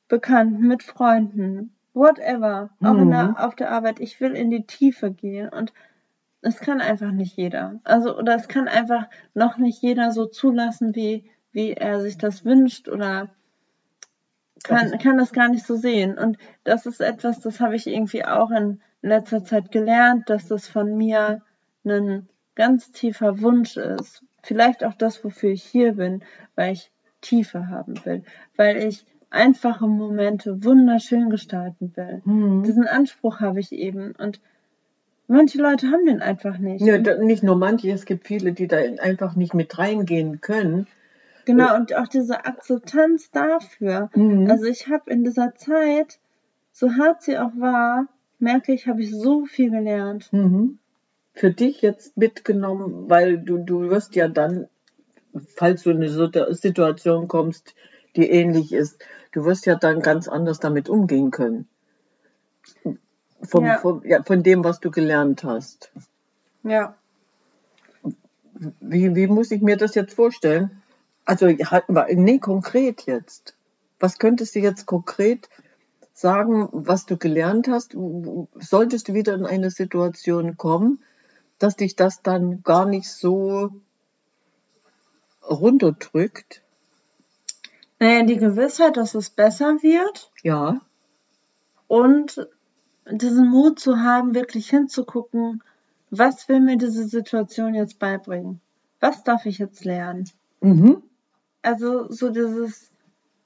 Bekannten, 0.09 0.69
mit 0.69 0.83
Freunden, 0.83 1.75
whatever, 1.95 2.71
auch 2.83 2.99
in 2.99 3.07
Mhm. 3.07 3.11
der, 3.11 3.35
auf 3.39 3.55
der 3.55 3.71
Arbeit. 3.71 3.99
Ich 4.01 4.21
will 4.21 4.33
in 4.33 4.51
die 4.51 4.65
Tiefe 4.67 5.11
gehen 5.11 5.49
und 5.49 5.73
es 6.43 6.59
kann 6.59 6.81
einfach 6.81 7.13
nicht 7.13 7.37
jeder. 7.37 7.81
Also, 7.85 8.19
oder 8.19 8.35
es 8.35 8.49
kann 8.49 8.69
einfach 8.69 9.09
noch 9.33 9.57
nicht 9.59 9.81
jeder 9.81 10.11
so 10.11 10.27
zulassen, 10.27 10.95
wie, 10.95 11.25
wie 11.53 11.73
er 11.73 12.01
sich 12.01 12.19
das 12.19 12.45
wünscht 12.45 12.89
oder 12.89 13.31
kann, 14.65 14.99
kann 14.99 15.19
das 15.19 15.33
gar 15.33 15.49
nicht 15.49 15.65
so 15.65 15.77
sehen. 15.77 16.19
Und 16.19 16.37
das 16.65 16.87
ist 16.87 17.01
etwas, 17.01 17.41
das 17.41 17.61
habe 17.61 17.77
ich 17.77 17.87
irgendwie 17.87 18.25
auch 18.25 18.51
in 18.51 18.81
letzter 19.01 19.45
Zeit 19.45 19.71
gelernt, 19.71 20.29
dass 20.29 20.49
das 20.49 20.69
von 20.69 20.97
mir 20.97 21.43
ein 21.85 22.29
ganz 22.55 22.93
tiefer 22.93 23.41
Wunsch 23.41 23.77
ist. 23.77 24.25
Vielleicht 24.43 24.85
auch 24.85 24.95
das, 24.95 25.25
wofür 25.25 25.51
ich 25.51 25.63
hier 25.63 25.95
bin, 25.95 26.23
weil 26.57 26.73
ich 26.73 26.91
Tiefe 27.21 27.69
haben 27.69 28.05
will, 28.05 28.25
weil 28.57 28.77
ich 28.79 29.07
einfache 29.31 29.87
Momente 29.87 30.65
wunderschön 30.65 31.31
gestalten 31.31 31.93
will. 31.97 32.21
Hm. 32.25 32.65
Diesen 32.65 32.87
Anspruch 32.87 33.41
habe 33.41 33.61
ich 33.61 33.73
eben 33.73 34.13
und 34.13 34.41
manche 35.33 35.61
Leute 35.61 35.89
haben 35.89 36.07
den 36.07 36.21
einfach 36.23 36.59
nicht. 36.59 36.85
Ja, 36.85 36.99
da, 36.99 37.17
nicht 37.17 37.43
nur 37.43 37.57
manche, 37.57 37.91
es 37.91 38.05
gibt 38.05 38.27
viele, 38.27 38.53
die 38.53 38.69
da 38.69 38.77
einfach 38.77 39.35
nicht 39.35 39.55
mit 39.55 39.79
reingehen 39.79 40.41
können. 40.41 40.87
Genau, 41.45 41.75
und 41.75 41.95
auch 41.97 42.07
diese 42.07 42.45
Akzeptanz 42.45 43.31
dafür. 43.31 44.11
Mhm. 44.15 44.49
Also 44.51 44.65
ich 44.67 44.89
habe 44.89 45.11
in 45.11 45.25
dieser 45.25 45.55
Zeit, 45.57 46.19
so 46.73 46.93
hart 46.93 47.23
sie 47.23 47.39
auch 47.39 47.53
war, 47.57 48.07
merke 48.39 48.73
ich, 48.73 48.87
habe 48.87 49.03
ich 49.03 49.11
so 49.11 49.45
viel 49.47 49.71
gelernt. 49.71 50.33
Mhm. 50.33 50.79
Für 51.35 51.51
dich 51.51 51.83
jetzt 51.83 52.17
mitgenommen, 52.17 53.09
weil 53.09 53.39
du, 53.39 53.59
du 53.59 53.91
wirst 53.91 54.15
ja 54.15 54.29
dann, 54.29 54.69
falls 55.57 55.83
du 55.83 55.91
in 55.91 55.97
eine 55.97 56.11
Situ- 56.11 56.53
Situation 56.53 57.27
kommst, 57.27 57.75
die 58.17 58.31
ähnlich 58.31 58.73
ist, 58.73 59.03
du 59.33 59.45
wirst 59.45 59.67
ja 59.67 59.75
dann 59.75 60.01
ganz 60.01 60.29
anders 60.29 60.61
damit 60.61 60.89
umgehen 60.89 61.31
können. 61.31 61.67
Vom, 63.43 63.65
Ja. 63.65 63.79
Vom, 63.79 64.03
ja, 64.05 64.23
von 64.23 64.43
dem, 64.43 64.65
was 64.65 64.81
du 64.81 64.91
gelernt 64.91 65.45
hast. 65.45 65.91
Ja. 66.63 66.95
Wie, 68.81 69.15
wie 69.17 69.27
muss 69.27 69.51
ich 69.51 69.63
mir 69.63 69.77
das 69.77 69.95
jetzt 69.95 70.15
vorstellen? 70.15 70.83
Also, 71.25 71.47
nee, 71.47 72.39
konkret 72.39 73.07
jetzt. 73.07 73.55
Was 73.99 74.19
könntest 74.19 74.55
du 74.55 74.61
jetzt 74.61 74.87
konkret 74.87 75.49
sagen, 76.13 76.69
was 76.73 77.07
du 77.07 77.17
gelernt 77.17 77.69
hast? 77.69 77.97
Solltest 78.55 79.09
du 79.09 79.15
wieder 79.15 79.35
in 79.35 79.47
eine 79.47 79.71
Situation 79.71 80.57
kommen, 80.57 81.03
dass 81.59 81.77
dich 81.77 81.97
das 81.97 82.23
dann 82.23 82.63
gar 82.63 82.87
nicht 82.87 83.09
so 83.11 83.71
runterdrückt? 85.49 86.63
Naja, 87.99 88.25
die 88.25 88.37
Gewissheit, 88.37 88.97
dass 88.97 89.15
es 89.15 89.31
besser 89.31 89.83
wird 89.83 90.31
Ja. 90.43 90.81
und 91.87 92.49
diesen 93.11 93.49
Mut 93.49 93.81
zu 93.81 93.99
haben, 94.01 94.35
wirklich 94.35 94.69
hinzugucken, 94.69 95.63
was 96.11 96.49
will 96.49 96.61
mir 96.61 96.77
diese 96.77 97.05
Situation 97.07 97.75
jetzt 97.75 97.99
beibringen? 97.99 98.61
Was 99.01 99.25
darf 99.25 99.47
ich 99.47 99.59
jetzt 99.59 99.85
lernen? 99.85 100.29
Mhm. 100.61 101.03
Also 101.63 102.11
so 102.11 102.31
dieses, 102.31 102.91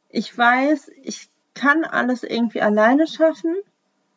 ich 0.08 0.36
weiß, 0.36 0.90
ich 1.02 1.28
kann 1.54 1.84
alles 1.84 2.22
irgendwie 2.22 2.60
alleine 2.60 3.06
schaffen, 3.06 3.54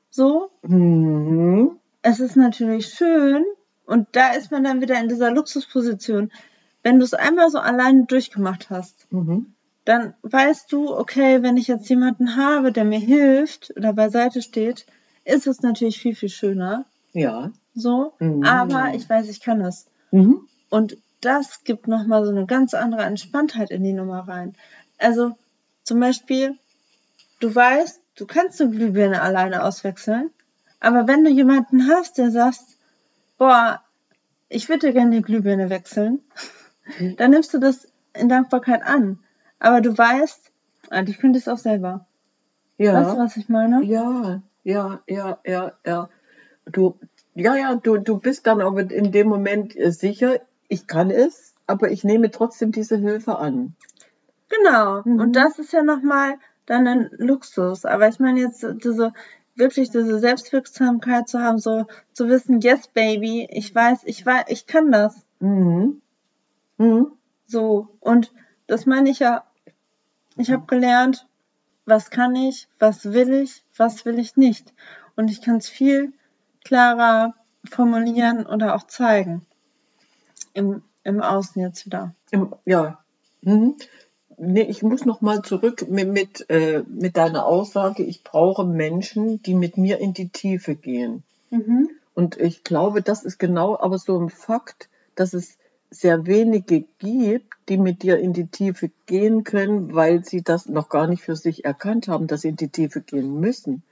so. 0.10 0.50
Mhm. 0.64 1.80
Es 2.02 2.20
ist 2.20 2.36
natürlich 2.36 2.88
schön 2.88 3.46
und 3.86 4.08
da 4.14 4.32
ist 4.34 4.52
man 4.52 4.64
dann 4.64 4.82
wieder 4.82 5.00
in 5.00 5.10
dieser 5.10 5.32
Luxusposition. 5.32 6.32
Wenn 6.82 7.00
du 7.00 7.06
es 7.06 7.14
einmal 7.14 7.50
so 7.50 7.60
alleine 7.60 8.06
durchgemacht 8.06 8.70
hast, 8.70 9.12
Mhm. 9.12 9.54
dann 9.86 10.14
weißt 10.24 10.72
du, 10.72 10.96
okay, 10.96 11.44
wenn 11.44 11.58
ich 11.58 11.68
jetzt 11.68 11.90
jemanden 11.90 12.36
habe, 12.36 12.72
der 12.72 12.86
mir 12.86 13.00
hilft 13.00 13.74
oder 13.76 13.94
beiseite 13.94 14.42
steht, 14.42 14.86
ist 15.26 15.48
es 15.48 15.62
natürlich 15.62 16.00
viel, 16.00 16.16
viel 16.16 16.30
schöner. 16.30 16.86
Ja. 17.14 17.52
So. 17.74 18.14
Mhm. 18.20 18.44
Aber 18.44 18.94
ich 18.94 19.10
weiß, 19.10 19.30
ich 19.30 19.42
kann 19.42 19.60
das. 19.60 19.88
Mhm. 20.12 20.48
Und 20.70 20.98
das 21.22 21.64
gibt 21.64 21.88
nochmal 21.88 22.24
so 22.26 22.32
eine 22.32 22.46
ganz 22.46 22.74
andere 22.74 23.04
Entspanntheit 23.04 23.72
in 23.72 23.84
die 23.84 23.94
Nummer 23.94 24.28
rein. 24.28 24.56
Also 24.98 25.38
zum 25.84 26.00
Beispiel, 26.00 26.58
du 27.40 27.54
weißt, 27.54 28.02
du 28.16 28.26
kannst 28.26 28.62
eine 28.62 28.72
Glühbirne 28.72 29.22
alleine 29.22 29.64
auswechseln, 29.64 30.30
aber 30.80 31.08
wenn 31.08 31.24
du 31.24 31.30
jemanden 31.30 31.88
hast, 31.88 32.18
der 32.18 32.32
sagt, 32.32 32.62
boah, 33.38 33.82
ich 34.48 34.70
würde 34.70 34.94
gerne 34.94 35.18
die 35.18 35.22
Glühbirne 35.22 35.70
wechseln, 35.70 36.22
dann 37.18 37.32
nimmst 37.32 37.54
du 37.54 37.60
das 37.60 37.88
in 38.14 38.30
Dankbarkeit 38.30 38.84
an. 38.84 39.20
Aber 39.60 39.82
du 39.82 39.98
weißt, 39.98 40.52
eigentlich 40.90 41.20
könnte 41.20 41.38
ich 41.38 41.46
es 41.46 41.50
auch 41.50 41.58
selber. 41.58 42.08
Ja. 42.78 42.94
Weißt 42.94 43.16
du, 43.16 43.20
was 43.20 43.38
ich 43.38 43.50
meine? 43.50 43.84
Ja, 43.84 44.42
ja, 44.64 45.02
ja, 45.08 45.40
ja, 45.46 45.74
ja. 45.86 46.10
Du, 46.66 47.00
ja, 47.36 47.56
ja, 47.56 47.76
du, 47.76 47.98
du 47.98 48.20
bist 48.20 48.46
dann 48.46 48.62
aber 48.62 48.82
in 48.92 49.12
dem 49.12 49.28
Moment 49.28 49.76
äh, 49.76 49.92
sicher, 49.92 50.40
ich 50.68 50.88
kann 50.88 51.10
es, 51.10 51.56
aber 51.68 51.92
ich 51.92 52.04
nehme 52.04 52.32
trotzdem 52.32 52.72
diese 52.72 52.98
Hilfe 52.98 53.38
an. 53.38 53.76
Genau. 54.50 55.02
Mhm. 55.04 55.20
Und 55.20 55.36
das 55.36 55.60
ist 55.60 55.74
ja 55.74 55.84
nochmal 55.84 56.36
dann 56.66 56.88
ein 56.88 57.10
Luxus. 57.18 57.86
Aber 57.86 58.08
ich 58.08 58.20
meine 58.20 58.40
jetzt 58.42 58.66
diese, 58.84 59.14
wirklich 59.56 59.90
diese 59.90 60.20
Selbstwirksamkeit 60.20 61.28
zu 61.28 61.40
haben, 61.40 61.60
so 61.60 61.86
zu 62.14 62.28
wissen, 62.28 62.60
yes, 62.62 62.88
baby, 62.88 63.48
ich 63.52 63.74
weiß, 63.74 64.02
ich 64.06 64.26
weiß, 64.26 64.46
ich 64.48 64.68
kann 64.68 64.92
das. 64.92 65.26
Mhm. 65.40 66.02
Mhm. 66.78 67.12
So. 67.46 67.90
Und 68.00 68.34
das 68.68 68.86
meine 68.86 69.10
ich 69.10 69.20
ja, 69.20 69.44
ich 70.38 70.52
habe 70.52 70.66
gelernt, 70.68 71.28
was 71.86 72.10
kann 72.10 72.36
ich, 72.36 72.68
was 72.78 73.12
will 73.12 73.34
ich, 73.34 73.64
was 73.80 74.06
will 74.06 74.20
ich 74.20 74.38
nicht. 74.38 74.74
Und 75.16 75.30
ich 75.32 75.42
kann 75.42 75.58
es 75.58 75.70
viel 75.70 76.14
klarer 76.64 77.34
formulieren 77.70 78.46
oder 78.46 78.76
auch 78.76 78.84
zeigen. 78.88 79.46
Im, 80.54 80.82
im 81.04 81.22
Außen 81.22 81.62
jetzt 81.62 81.86
wieder. 81.86 82.14
Im- 82.32 82.54
Ja. 82.66 83.00
Mhm. 83.42 83.76
Nee, 84.38 84.62
ich 84.64 84.84
muss 84.84 85.04
noch 85.06 85.20
mal 85.20 85.42
zurück 85.42 85.88
mit, 85.90 86.08
mit, 86.08 86.50
äh, 86.50 86.84
mit 86.88 87.18
deiner 87.18 87.46
Aussage, 87.46 88.04
ich 88.04 88.24
brauche 88.24 88.64
Menschen, 88.64 89.42
die 89.44 89.54
mit 89.54 89.76
mir 89.78 90.00
in 90.00 90.14
die 90.14 90.30
Tiefe 90.30 90.76
gehen. 90.76 91.24
Mhm. 91.50 91.90
Und 92.14 92.38
ich 92.38 92.64
glaube, 92.64 93.02
das 93.02 93.24
ist 93.24 93.38
genau 93.38 93.78
aber 93.78 93.98
so 93.98 94.18
ein 94.20 94.30
Fakt, 94.30 94.88
dass 95.16 95.34
es 95.34 95.58
sehr 95.92 96.26
wenige 96.26 96.86
gibt, 97.00 97.54
die 97.68 97.78
mit 97.78 98.04
dir 98.04 98.20
in 98.20 98.34
die 98.34 98.48
Tiefe 98.48 98.92
gehen 99.06 99.44
können, 99.44 99.94
weil 99.94 100.24
sie 100.24 100.44
das 100.44 100.68
noch 100.68 100.90
gar 100.90 101.08
nicht 101.08 101.24
für 101.24 101.36
sich 101.36 101.66
erkannt 101.66 102.08
haben, 102.08 102.28
dass 102.28 102.42
sie 102.42 102.50
in 102.50 102.56
die 102.56 102.70
Tiefe 102.70 103.02
gehen 103.02 103.40
müssen. 103.40 103.84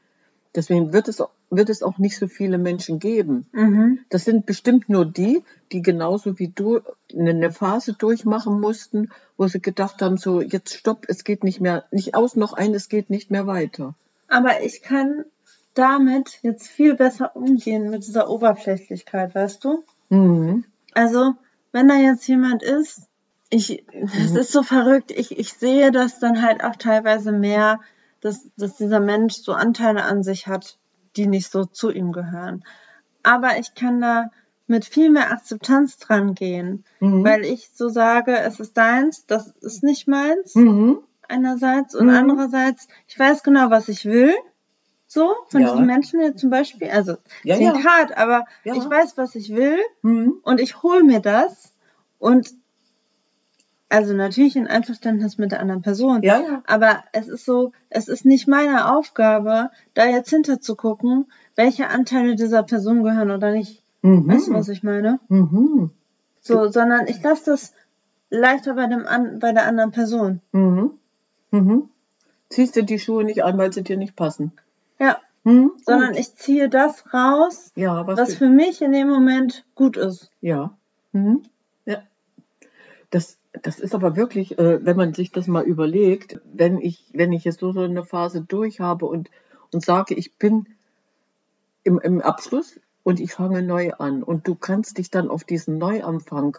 Deswegen 0.55 0.93
wird 0.93 1.07
es, 1.07 1.21
wird 1.49 1.69
es 1.69 1.83
auch 1.83 1.97
nicht 1.97 2.17
so 2.17 2.27
viele 2.27 2.57
Menschen 2.57 2.99
geben. 2.99 3.45
Mhm. 3.51 3.99
Das 4.09 4.25
sind 4.25 4.45
bestimmt 4.45 4.89
nur 4.89 5.05
die, 5.05 5.43
die 5.71 5.81
genauso 5.81 6.39
wie 6.39 6.47
du 6.47 6.81
eine 7.15 7.51
Phase 7.51 7.93
durchmachen 7.93 8.59
mussten, 8.59 9.09
wo 9.37 9.47
sie 9.47 9.61
gedacht 9.61 10.01
haben, 10.01 10.17
so 10.17 10.41
jetzt 10.41 10.73
stopp, 10.73 11.05
es 11.07 11.23
geht 11.23 11.43
nicht 11.43 11.61
mehr, 11.61 11.85
nicht 11.91 12.15
aus 12.15 12.35
noch 12.35 12.53
ein, 12.53 12.73
es 12.73 12.89
geht 12.89 13.09
nicht 13.09 13.29
mehr 13.29 13.45
weiter. 13.45 13.93
Aber 14.27 14.63
ich 14.63 14.81
kann 14.81 15.25
damit 15.73 16.39
jetzt 16.41 16.67
viel 16.67 16.95
besser 16.95 17.35
umgehen 17.35 17.89
mit 17.89 18.07
dieser 18.07 18.29
Oberflächlichkeit, 18.29 19.35
weißt 19.35 19.63
du? 19.63 19.83
Mhm. 20.09 20.63
Also, 20.93 21.35
wenn 21.71 21.87
da 21.87 21.95
jetzt 21.95 22.27
jemand 22.27 22.63
ist, 22.63 23.01
ich, 23.49 23.85
es 23.93 24.35
ist 24.35 24.51
so 24.51 24.61
verrückt, 24.63 25.11
ich, 25.11 25.37
ich 25.37 25.53
sehe 25.53 25.91
das 25.91 26.19
dann 26.19 26.41
halt 26.41 26.63
auch 26.63 26.75
teilweise 26.75 27.31
mehr, 27.31 27.79
dass, 28.19 28.49
dass 28.57 28.75
dieser 28.75 28.99
Mensch 28.99 29.35
so 29.35 29.53
Anteile 29.53 30.03
an 30.03 30.23
sich 30.23 30.47
hat, 30.47 30.77
die 31.15 31.27
nicht 31.27 31.49
so 31.51 31.63
zu 31.63 31.89
ihm 31.89 32.11
gehören. 32.11 32.63
Aber 33.23 33.57
ich 33.57 33.73
kann 33.73 34.01
da 34.01 34.31
mit 34.67 34.85
viel 34.85 35.09
mehr 35.09 35.31
Akzeptanz 35.31 35.97
dran 35.97 36.33
gehen, 36.35 36.83
Mhm. 36.99 37.23
weil 37.23 37.45
ich 37.45 37.69
so 37.73 37.87
sage, 37.89 38.37
es 38.37 38.59
ist 38.59 38.75
deins, 38.75 39.25
das 39.25 39.47
ist 39.61 39.83
nicht 39.83 40.07
meins, 40.07 40.55
Mhm. 40.55 40.99
einerseits, 41.29 41.95
und 41.95 42.07
Mhm. 42.07 42.15
andererseits, 42.15 42.87
ich 43.07 43.17
weiß 43.17 43.43
genau, 43.43 43.69
was 43.69 43.87
ich 43.87 44.05
will, 44.05 44.33
so 45.07 45.33
von 45.47 45.61
Ja. 45.61 45.71
diesen 45.71 45.85
Menschen 45.85 46.19
jetzt 46.21 46.39
zum 46.39 46.49
Beispiel. 46.49 46.89
Also 46.89 47.15
Ja, 47.43 47.55
klingt 47.55 47.77
ja. 47.77 47.83
hart, 47.85 48.17
aber 48.17 48.45
Ja. 48.63 48.75
ich 48.75 48.89
weiß, 48.89 49.17
was 49.17 49.35
ich 49.35 49.55
will 49.55 49.77
Mhm. 50.01 50.35
und 50.43 50.59
ich 50.59 50.83
hole 50.83 51.03
mir 51.03 51.19
das 51.21 51.73
und 52.19 52.49
also 53.89 54.13
natürlich 54.13 54.57
in 54.57 54.67
Einverständnis 54.67 55.37
mit 55.37 55.53
der 55.53 55.61
anderen 55.61 55.81
Person. 55.81 56.21
Ja. 56.21 56.61
Aber 56.67 57.03
es 57.13 57.29
ist 57.29 57.45
so, 57.45 57.71
es 57.89 58.09
ist 58.09 58.25
nicht 58.25 58.45
meine 58.47 58.93
Aufgabe, 58.93 59.69
da 59.93 60.05
jetzt 60.07 60.29
hinter 60.29 60.59
zu 60.59 60.75
gucken, 60.75 61.31
welche 61.55 61.87
Anteile 61.87 62.35
dieser 62.35 62.63
Person 62.63 63.03
gehören 63.03 63.31
oder 63.31 63.51
nicht. 63.51 63.81
Mhm. 64.01 64.27
Weißt 64.27 64.47
du, 64.49 64.53
was 64.53 64.67
ich 64.67 64.83
meine? 64.83 65.19
Mhm. 65.29 65.91
So, 66.41 66.67
sondern 66.67 67.07
ich 67.07 67.21
lasse 67.23 67.51
das 67.51 67.73
leichter 68.29 68.73
bei 68.73 68.87
dem 68.87 69.07
an, 69.07 69.39
bei 69.39 69.53
der 69.53 69.65
anderen 69.65 69.91
Person. 69.91 70.41
Mhm. 70.51 70.91
Mhm. 71.51 71.89
Ziehst 72.49 72.75
du 72.75 72.83
die 72.83 72.99
Schuhe 72.99 73.23
nicht 73.23 73.43
an, 73.45 73.57
weil 73.57 73.71
sie 73.71 73.83
dir 73.83 73.95
nicht 73.97 74.17
passen? 74.17 74.51
Ja, 74.99 75.17
Mhm. 75.47 75.71
sondern 75.85 76.09
Gut. 76.09 76.19
ich 76.19 76.35
ziehe 76.35 76.67
das 76.67 77.13
raus, 77.13 77.71
ja, 77.75 78.05
was, 78.05 78.19
was 78.19 78.35
für 78.35 78.49
mich 78.49 78.81
in 78.81 78.91
dem 78.91 79.07
Moment 79.07 79.65
gut 79.75 79.95
ist. 79.95 80.29
Ja. 80.41 80.77
Mhm. 81.13 81.43
Ja. 81.85 82.03
Das, 83.11 83.37
das 83.63 83.79
ist 83.79 83.95
aber 83.95 84.17
wirklich, 84.17 84.59
äh, 84.59 84.85
wenn 84.85 84.97
man 84.97 85.13
sich 85.13 85.31
das 85.31 85.47
mal 85.47 85.63
überlegt, 85.63 86.41
wenn 86.43 86.79
ich, 86.79 87.05
wenn 87.13 87.31
ich 87.31 87.45
jetzt 87.45 87.61
so, 87.61 87.71
so 87.71 87.79
eine 87.79 88.03
Phase 88.03 88.41
durch 88.41 88.81
habe 88.81 89.05
und, 89.05 89.29
und 89.71 89.85
sage, 89.85 90.15
ich 90.15 90.35
bin 90.35 90.67
im, 91.85 91.97
im 91.99 92.21
Abschluss 92.21 92.77
und 93.03 93.21
ich 93.21 93.31
fange 93.31 93.63
neu 93.63 93.93
an 93.93 94.23
und 94.23 94.49
du 94.49 94.55
kannst 94.55 94.97
dich 94.97 95.11
dann 95.11 95.29
auf 95.29 95.45
diesen 95.45 95.77
Neuanfang 95.77 96.57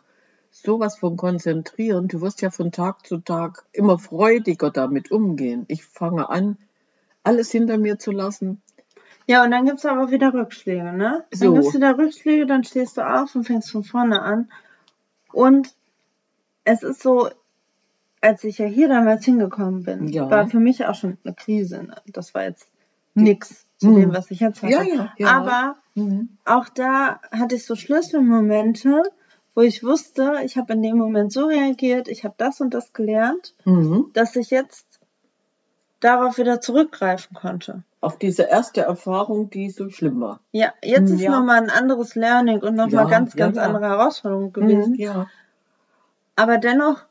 sowas 0.51 0.97
von 0.97 1.19
konzentrieren. 1.19 2.09
Du 2.09 2.23
wirst 2.23 2.41
ja 2.41 2.49
von 2.49 2.73
Tag 2.73 3.07
zu 3.07 3.19
Tag 3.19 3.67
immer 3.73 3.99
freudiger 3.99 4.71
damit 4.71 5.11
umgehen. 5.11 5.67
Ich 5.69 5.85
fange 5.85 6.31
an, 6.31 6.57
alles 7.29 7.51
hinter 7.51 7.79
mir 7.79 7.99
zu 7.99 8.11
lassen. 8.11 8.63
Ja, 9.27 9.45
und 9.45 9.51
dann 9.51 9.67
gibt's 9.67 9.85
aber 9.85 10.11
wieder 10.11 10.33
Rückschläge, 10.33 10.93
ne? 10.93 11.25
Dann 11.31 11.39
So. 11.39 11.53
gibt's 11.55 11.75
wieder 11.75 11.97
Rückschläge, 11.99 12.47
dann 12.47 12.65
stehst 12.65 12.97
du 12.97 13.03
auf 13.03 13.35
und 13.35 13.45
fängst 13.45 13.71
von 13.71 13.85
vorne 13.85 14.23
an. 14.23 14.51
Und 15.33 15.75
es 16.65 16.83
ist 16.83 17.03
so, 17.03 17.29
als 18.23 18.43
ich 18.45 18.57
ja 18.59 18.67
hier 18.67 18.89
damals 18.89 19.25
hingekommen 19.27 19.83
bin, 19.85 20.09
Ja. 20.09 20.31
war 20.31 20.49
für 20.49 20.61
mich 20.61 20.85
auch 20.87 20.95
schon 20.95 21.19
eine 21.25 21.35
Krise. 21.35 21.83
Ne? 21.85 21.95
Das 22.07 22.33
war 22.35 22.45
jetzt 22.45 22.69
nix 23.15 23.67
zu 23.77 23.89
Mhm. 23.91 23.97
dem, 23.97 24.13
was 24.15 24.31
ich 24.31 24.41
jetzt 24.41 24.63
hatte. 24.63 24.73
Ja, 24.73 24.83
ja, 24.83 25.13
ja. 25.19 25.29
Aber 25.37 25.77
auch 26.47 26.69
da 26.71 27.21
hatte 27.31 27.55
ich 27.57 27.67
so 27.67 27.75
Schlüsselmomente, 27.75 29.03
wo 29.55 29.61
ich 29.61 29.85
wusste, 29.85 30.41
ich 30.45 30.57
habe 30.57 30.73
in 30.73 30.83
dem 30.83 30.97
Moment 30.97 31.33
so 31.33 31.47
reagiert, 31.47 32.09
ich 32.09 32.25
habe 32.25 32.35
das 32.39 32.61
und 32.61 32.73
das 32.75 32.93
gelernt, 32.95 33.55
Mhm. 33.65 34.07
dass 34.15 34.37
ich 34.37 34.51
jetzt 34.51 34.87
darauf 36.01 36.39
wieder 36.39 36.61
zurückgreifen 36.61 37.35
konnte. 37.35 37.83
Auf 38.01 38.19
diese 38.19 38.45
erste 38.45 38.83
Erfahrung, 38.83 39.51
die 39.51 39.71
so 39.71 39.91
schlimm 39.91 40.21
war. 40.21 40.41
Ja, 40.53 40.73
jetzt 40.83 41.11
ist 41.11 41.21
Ja. 41.21 41.33
nochmal 41.33 41.63
ein 41.63 41.71
anderes 41.71 42.15
Learning 42.15 42.61
und 42.61 42.77
nochmal 42.77 43.05
Ja, 43.05 43.11
ganz, 43.11 43.35
ganz 43.35 43.57
ja. 43.57 43.63
andere 43.65 43.87
Herausforderung 43.89 44.53
gewesen. 44.53 44.93
Mhm, 44.93 45.01
Ja. 45.01 45.27
Aber 46.37 46.59
dennoch 46.59 47.03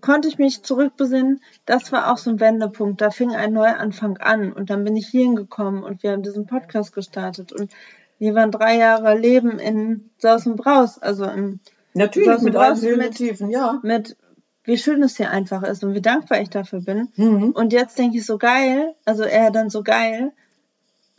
konnte 0.00 0.28
ich 0.28 0.38
mich 0.38 0.62
zurückbesinnen, 0.62 1.40
das 1.66 1.90
war 1.90 2.12
auch 2.12 2.18
so 2.18 2.30
ein 2.30 2.38
Wendepunkt. 2.40 3.00
Da 3.00 3.10
fing 3.10 3.34
ein 3.34 3.52
Neuanfang 3.52 4.18
an 4.18 4.52
und 4.52 4.70
dann 4.70 4.84
bin 4.84 4.96
ich 4.96 5.08
hier 5.08 5.24
hingekommen 5.24 5.82
und 5.82 6.02
wir 6.02 6.12
haben 6.12 6.22
diesen 6.22 6.46
Podcast 6.46 6.92
gestartet 6.94 7.52
und 7.52 7.72
wir 8.18 8.34
waren 8.36 8.52
drei 8.52 8.76
Jahre 8.76 9.18
Leben 9.18 9.58
in 9.58 10.10
Saus 10.18 10.46
und 10.46 10.56
Braus, 10.56 10.98
also 11.00 11.24
in, 11.24 11.58
Natürlich, 11.94 12.40
mit 12.40 12.56
allen 12.56 13.10
Tiefen, 13.10 13.50
ja. 13.50 13.80
mit 13.82 14.16
wie 14.64 14.78
schön 14.78 15.02
es 15.02 15.16
hier 15.16 15.30
einfach 15.30 15.62
ist 15.62 15.82
und 15.84 15.94
wie 15.94 16.00
dankbar 16.00 16.40
ich 16.40 16.50
dafür 16.50 16.80
bin. 16.80 17.08
Mhm. 17.16 17.50
Und 17.50 17.72
jetzt 17.72 17.98
denke 17.98 18.18
ich 18.18 18.26
so 18.26 18.38
geil, 18.38 18.94
also 19.04 19.24
er 19.24 19.50
dann 19.50 19.70
so 19.70 19.82
geil, 19.82 20.32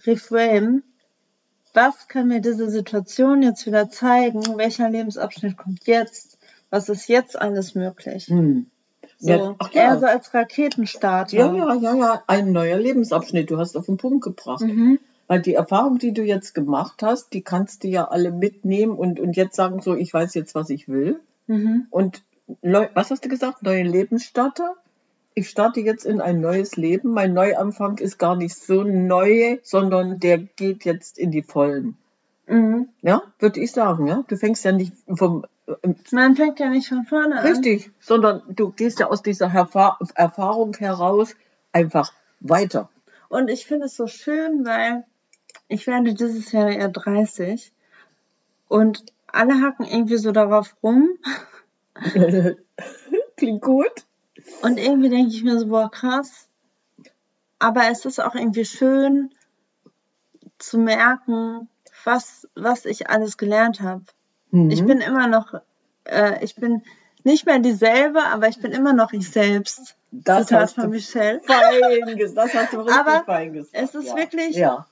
reframe, 0.06 0.84
was 1.74 2.08
kann 2.08 2.28
mir 2.28 2.40
diese 2.40 2.70
Situation 2.70 3.42
jetzt 3.42 3.66
wieder 3.66 3.90
zeigen? 3.90 4.42
Welcher 4.58 4.90
Lebensabschnitt 4.90 5.58
kommt 5.58 5.88
jetzt? 5.88 6.38
Was 6.70 6.88
ist 6.90 7.08
jetzt 7.10 7.40
alles 7.40 7.76
möglich? 7.76 8.30
Mhm. 8.30 8.68
So, 9.20 9.30
Ja, 9.30 9.56
ach 9.60 9.74
eher 9.74 9.84
ja. 9.86 10.00
so 10.00 10.06
als 10.06 10.34
Raketenstarter. 10.34 11.36
ja, 11.36 11.54
ja, 11.54 11.74
ja, 11.76 11.96
ja, 11.96 12.24
ein 12.28 12.52
neuer 12.52 12.78
Lebensabschnitt. 12.78 13.50
Du 13.50 13.58
hast 13.58 13.76
auf 13.76 13.88
den 13.88 13.98
Punkt 13.98 14.24
gebracht. 14.24 14.62
Mhm. 14.62 15.00
Weil 15.28 15.42
die 15.42 15.54
Erfahrung, 15.54 15.98
die 16.00 16.14
du 16.14 16.22
jetzt 16.22 16.54
gemacht 16.54 17.02
hast, 17.02 17.34
die 17.34 17.42
kannst 17.42 17.84
du 17.84 17.88
ja 17.88 18.06
alle 18.10 18.32
mitnehmen 18.32 18.96
und, 18.96 19.20
und 19.20 19.36
jetzt 19.36 19.56
sagen 19.56 19.82
so, 19.82 19.96
ich 19.96 20.14
weiß 20.14 20.34
jetzt, 20.36 20.54
was 20.54 20.70
ich 20.70 20.88
will. 20.90 21.20
Mhm. 21.48 21.88
Und 21.90 22.22
was 22.48 23.12
hast 23.12 23.26
du 23.26 23.30
gesagt? 23.30 23.64
Neue 23.64 23.84
Lebensstarter? 23.84 24.76
Ich 25.36 25.50
starte 25.50 25.80
jetzt 25.80 26.06
in 26.06 26.22
ein 26.22 26.42
neues 26.42 26.76
Leben. 26.76 27.12
Mein 27.12 27.34
Neuanfang 27.34 27.98
ist 27.98 28.18
gar 28.20 28.36
nicht 28.36 28.56
so 28.56 28.84
neu, 28.84 29.58
sondern 29.64 30.20
der 30.20 30.38
geht 30.38 30.86
jetzt 30.86 31.18
in 31.18 31.32
die 31.32 31.42
Vollen. 31.42 31.98
Mhm. 32.48 32.90
Ja, 33.02 33.24
würde 33.40 33.60
ich 33.60 33.72
sagen, 33.72 34.08
ja. 34.08 34.24
Du 34.28 34.38
fängst 34.38 34.66
ja 34.66 34.72
nicht 34.72 34.94
vom 35.08 35.46
äh, 35.66 35.94
Man 36.12 36.36
fängt 36.36 36.60
ja 36.60 36.70
nicht 36.70 36.90
von 36.90 37.06
vorne 37.06 37.40
an. 37.40 37.48
Richtig, 37.48 37.92
sondern 38.00 38.44
du 38.50 38.72
gehst 38.72 39.00
ja 39.00 39.08
aus 39.08 39.24
dieser 39.24 39.52
Erfa 39.52 39.98
Erfahrung 40.16 40.76
heraus 40.76 41.36
einfach 41.72 42.14
weiter. 42.40 42.90
Und 43.30 43.50
ich 43.50 43.66
finde 43.66 43.86
es 43.86 43.96
so 43.96 44.08
schön, 44.08 44.66
weil 44.66 45.06
ich 45.68 45.88
werde 45.88 46.14
dieses 46.14 46.52
Jahr 46.52 46.70
ja 46.70 46.88
30 46.88 47.72
und 48.68 49.06
alle 49.28 49.62
hacken 49.62 49.86
irgendwie 49.86 50.18
so 50.18 50.32
darauf 50.32 50.76
rum 50.84 51.10
Klingt 53.38 53.62
gut. 53.62 54.06
und 54.62 54.78
irgendwie 54.78 55.10
denke 55.10 55.32
ich 55.36 55.44
mir 55.44 55.58
so, 55.60 55.68
boah, 55.68 55.90
krass. 55.90 56.48
Aber 57.60 57.90
es 57.90 58.06
ist 58.06 58.20
auch 58.20 58.36
irgendwie 58.36 58.66
schön 58.66 59.32
zu 60.58 60.78
merken, 60.78 61.70
was, 62.04 62.48
was 62.56 62.86
ich 62.86 63.10
alles 63.10 63.38
gelernt 63.38 63.82
habe. 63.82 64.04
Mhm. 64.52 64.70
Ich 64.72 64.86
bin 64.86 65.00
immer 65.02 65.28
noch, 65.28 65.54
äh, 66.06 66.44
ich 66.44 66.56
bin 66.56 66.84
nicht 67.24 67.46
mehr 67.46 67.60
dieselbe, 67.60 68.22
aber 68.24 68.50
ich 68.50 68.60
bin 68.60 68.72
immer 68.74 68.92
noch 68.94 69.14
ich 69.14 69.30
selbst. 69.30 69.96
das 70.12 70.48
Zitat 70.48 70.62
hast 70.62 70.76
von 70.76 70.84
du 70.86 70.90
Michelle. 70.90 71.42
fein 71.46 72.18
gesagt. 72.18 72.38
Das 72.38 72.54
hast 72.54 72.74
du 72.74 72.80
richtig 72.82 72.96
Aber 73.00 73.24
fein 73.24 73.54
gesagt. 73.54 73.74
es 73.74 73.96
ist 73.96 74.08
ja. 74.10 74.16
wirklich- 74.18 74.56
Ja. 74.58 74.86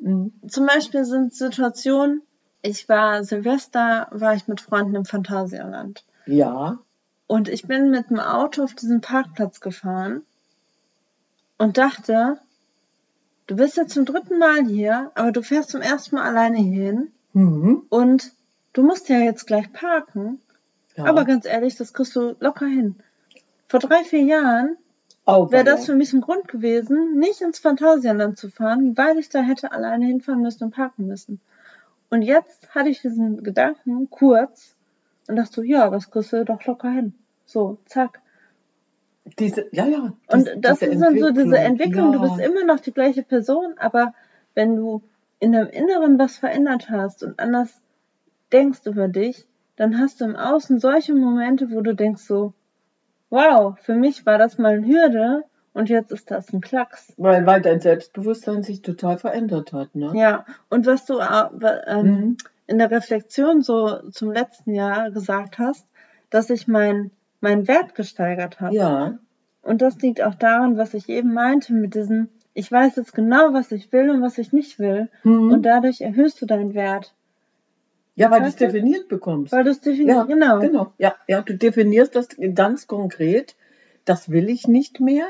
Mhm. 0.00 0.32
Zum 0.48 0.66
Beispiel 0.66 1.04
sind 1.04 1.34
Situationen, 1.34 2.22
ich 2.62 2.88
war 2.88 3.22
Silvester, 3.24 4.08
war 4.10 4.34
ich 4.34 4.48
mit 4.48 4.60
Freunden 4.62 4.94
im 4.94 5.04
Phantasialand. 5.04 6.02
Ja. 6.26 6.78
Und 7.26 7.48
ich 7.48 7.66
bin 7.66 7.90
mit 7.90 8.10
dem 8.10 8.18
Auto 8.20 8.62
auf 8.64 8.74
diesen 8.74 9.00
Parkplatz 9.00 9.60
gefahren 9.60 10.22
und 11.58 11.78
dachte, 11.78 12.38
du 13.46 13.56
bist 13.56 13.76
jetzt 13.76 13.94
zum 13.94 14.04
dritten 14.04 14.38
Mal 14.38 14.64
hier, 14.66 15.12
aber 15.14 15.32
du 15.32 15.42
fährst 15.42 15.70
zum 15.70 15.80
ersten 15.80 16.16
Mal 16.16 16.24
alleine 16.24 16.58
hin 16.58 17.12
Mhm. 17.32 17.82
und 17.90 18.32
du 18.72 18.82
musst 18.82 19.08
ja 19.08 19.18
jetzt 19.18 19.46
gleich 19.46 19.72
parken. 19.72 20.40
ja. 20.96 21.04
Aber 21.04 21.24
ganz 21.24 21.46
ehrlich, 21.46 21.76
das 21.76 21.92
kriegst 21.92 22.16
du 22.16 22.34
locker 22.40 22.66
hin. 22.66 22.96
Vor 23.68 23.78
drei, 23.78 24.02
vier 24.02 24.22
Jahren 24.24 24.76
Auch 25.24 25.52
wäre 25.52 25.62
das 25.62 25.86
für 25.86 25.94
mich 25.94 26.12
ein 26.12 26.20
Grund 26.22 26.48
gewesen, 26.48 27.16
nicht 27.18 27.40
ins 27.40 27.60
Phantasialand 27.60 28.36
zu 28.36 28.50
fahren, 28.50 28.96
weil 28.96 29.18
ich 29.18 29.28
da 29.28 29.40
hätte 29.40 29.70
alleine 29.70 30.06
hinfahren 30.06 30.42
müssen 30.42 30.64
und 30.64 30.70
parken 30.74 31.06
müssen. 31.06 31.40
Und 32.10 32.22
jetzt 32.22 32.74
hatte 32.74 32.88
ich 32.88 33.00
diesen 33.02 33.44
Gedanken 33.44 34.10
kurz 34.10 34.74
und 35.30 35.36
dachte 35.36 35.52
so, 35.54 35.62
ja, 35.62 35.88
das 35.90 36.10
kriegst 36.10 36.32
du 36.32 36.44
doch 36.44 36.64
locker 36.66 36.90
hin. 36.90 37.14
So, 37.46 37.78
zack. 37.86 38.20
diese, 39.38 39.66
ja, 39.72 39.86
ja. 39.86 40.12
Und 40.28 40.46
diese- 40.46 40.56
das 40.58 40.82
ist 40.82 41.00
dann 41.00 41.18
so 41.18 41.30
diese 41.30 41.58
Entwicklung, 41.58 42.12
du 42.12 42.18
ja. 42.22 42.24
bist 42.34 42.40
immer 42.40 42.64
noch 42.64 42.80
die 42.80 42.92
gleiche 42.92 43.22
Person, 43.22 43.74
aber 43.78 44.14
wenn 44.54 44.76
du 44.76 45.02
in 45.38 45.52
deinem 45.52 45.68
Inneren 45.70 46.18
was 46.18 46.36
verändert 46.36 46.90
hast 46.90 47.22
und 47.22 47.38
anders 47.40 47.80
denkst 48.52 48.80
über 48.86 49.08
dich, 49.08 49.46
dann 49.76 49.98
hast 49.98 50.20
du 50.20 50.26
im 50.26 50.36
Außen 50.36 50.78
solche 50.80 51.14
Momente, 51.14 51.70
wo 51.70 51.80
du 51.80 51.94
denkst 51.94 52.22
so, 52.22 52.52
wow, 53.30 53.78
für 53.80 53.94
mich 53.94 54.26
war 54.26 54.38
das 54.38 54.58
mal 54.58 54.74
eine 54.74 54.86
Hürde 54.86 55.44
und 55.72 55.88
jetzt 55.88 56.12
ist 56.12 56.30
das 56.30 56.52
ein 56.52 56.60
Klacks. 56.60 57.12
Weil, 57.16 57.46
weil 57.46 57.62
dein 57.62 57.80
Selbstbewusstsein 57.80 58.62
sich 58.62 58.82
total 58.82 59.18
verändert 59.18 59.72
hat, 59.72 59.94
ne? 59.94 60.12
Ja, 60.14 60.44
und 60.68 60.86
was 60.86 61.06
du 61.06 61.18
äh, 61.18 61.80
ähm, 61.86 62.06
Mhm. 62.06 62.36
In 62.70 62.78
der 62.78 62.90
Reflexion 62.90 63.62
so 63.62 64.08
zum 64.10 64.30
letzten 64.30 64.74
Jahr 64.74 65.10
gesagt 65.10 65.58
hast, 65.58 65.86
dass 66.30 66.50
ich 66.50 66.68
mein, 66.68 67.10
meinen 67.40 67.66
Wert 67.66 67.96
gesteigert 67.96 68.60
habe. 68.60 68.74
Ja. 68.76 69.18
Und 69.62 69.82
das 69.82 70.00
liegt 70.00 70.22
auch 70.22 70.36
daran, 70.36 70.78
was 70.78 70.94
ich 70.94 71.08
eben 71.08 71.34
meinte 71.34 71.74
mit 71.74 71.94
diesem, 71.94 72.28
ich 72.54 72.70
weiß 72.70 72.94
jetzt 72.96 73.12
genau, 73.12 73.52
was 73.52 73.72
ich 73.72 73.92
will 73.92 74.08
und 74.10 74.22
was 74.22 74.38
ich 74.38 74.52
nicht 74.52 74.78
will. 74.78 75.08
Mhm. 75.24 75.50
Und 75.50 75.62
dadurch 75.62 76.00
erhöhst 76.00 76.40
du 76.40 76.46
deinen 76.46 76.74
Wert. 76.74 77.12
ja, 78.14 78.30
weil 78.30 78.42
du 78.42 78.46
es 78.46 78.56
definiert 78.56 79.08
bekommst. 79.08 79.52
Weil 79.52 79.64
du 79.64 79.70
es 79.70 79.80
definierst. 79.80 80.16
Ja, 80.16 80.24
genau. 80.24 80.60
Genau. 80.60 80.92
Ja, 80.98 81.16
ja, 81.26 81.42
du 81.42 81.56
definierst 81.56 82.14
das 82.14 82.28
ganz 82.54 82.86
konkret. 82.86 83.56
Das 84.04 84.30
will 84.30 84.48
ich 84.48 84.68
nicht 84.68 85.00
mehr. 85.00 85.26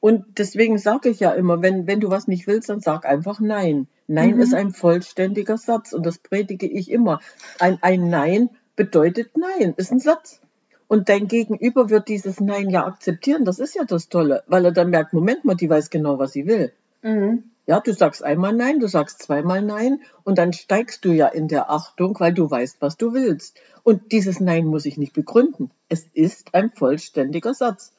Und 0.00 0.38
deswegen 0.38 0.78
sage 0.78 1.10
ich 1.10 1.20
ja 1.20 1.32
immer, 1.32 1.60
wenn, 1.62 1.86
wenn 1.86 2.00
du 2.00 2.10
was 2.10 2.26
nicht 2.26 2.46
willst, 2.46 2.70
dann 2.70 2.80
sag 2.80 3.04
einfach 3.04 3.38
Nein. 3.40 3.86
Nein 4.06 4.36
Mhm. 4.36 4.40
ist 4.40 4.54
ein 4.54 4.70
vollständiger 4.70 5.58
Satz 5.58 5.92
und 5.92 6.04
das 6.04 6.18
predige 6.18 6.66
ich 6.66 6.90
immer. 6.90 7.20
Ein, 7.58 7.78
ein 7.82 8.08
Nein 8.08 8.50
bedeutet 8.76 9.36
Nein, 9.36 9.74
ist 9.76 9.92
ein 9.92 10.00
Satz. 10.00 10.40
Und 10.88 11.08
dein 11.08 11.28
Gegenüber 11.28 11.90
wird 11.90 12.08
dieses 12.08 12.40
Nein 12.40 12.70
ja 12.70 12.84
akzeptieren. 12.84 13.44
Das 13.44 13.60
ist 13.60 13.76
ja 13.76 13.84
das 13.84 14.08
Tolle, 14.08 14.42
weil 14.48 14.64
er 14.64 14.72
dann 14.72 14.90
merkt, 14.90 15.12
Moment 15.12 15.44
mal, 15.44 15.54
die 15.54 15.70
weiß 15.70 15.90
genau, 15.90 16.18
was 16.18 16.32
sie 16.32 16.46
will. 16.46 16.72
Mhm. 17.02 17.44
Ja, 17.66 17.78
du 17.78 17.92
sagst 17.92 18.24
einmal 18.24 18.52
Nein, 18.52 18.80
du 18.80 18.88
sagst 18.88 19.22
zweimal 19.22 19.62
Nein 19.62 20.00
und 20.24 20.38
dann 20.38 20.52
steigst 20.52 21.04
du 21.04 21.12
ja 21.12 21.28
in 21.28 21.46
der 21.46 21.70
Achtung, 21.70 22.18
weil 22.18 22.32
du 22.32 22.50
weißt, 22.50 22.78
was 22.80 22.96
du 22.96 23.12
willst. 23.12 23.60
Und 23.84 24.10
dieses 24.10 24.40
Nein 24.40 24.66
muss 24.66 24.86
ich 24.86 24.96
nicht 24.96 25.12
begründen. 25.12 25.70
Es 25.88 26.06
ist 26.14 26.54
ein 26.54 26.70
vollständiger 26.70 27.54
Satz. 27.54 27.92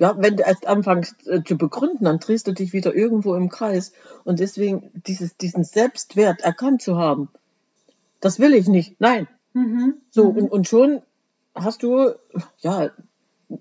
Ja, 0.00 0.14
wenn 0.16 0.38
du 0.38 0.44
erst 0.44 0.66
anfängst 0.66 1.26
äh, 1.26 1.44
zu 1.44 1.58
begründen, 1.58 2.06
dann 2.06 2.20
drehst 2.20 2.46
du 2.46 2.52
dich 2.52 2.72
wieder 2.72 2.94
irgendwo 2.94 3.34
im 3.34 3.50
Kreis. 3.50 3.92
Und 4.24 4.40
deswegen 4.40 4.90
dieses, 5.06 5.36
diesen 5.36 5.62
Selbstwert 5.62 6.40
erkannt 6.40 6.80
zu 6.80 6.96
haben, 6.96 7.28
das 8.18 8.38
will 8.38 8.54
ich 8.54 8.66
nicht. 8.66 8.98
Nein. 8.98 9.28
Mhm. 9.52 9.96
So, 10.10 10.22
und, 10.28 10.50
und 10.50 10.66
schon 10.66 11.02
hast 11.54 11.82
du, 11.82 12.14
ja, 12.60 12.92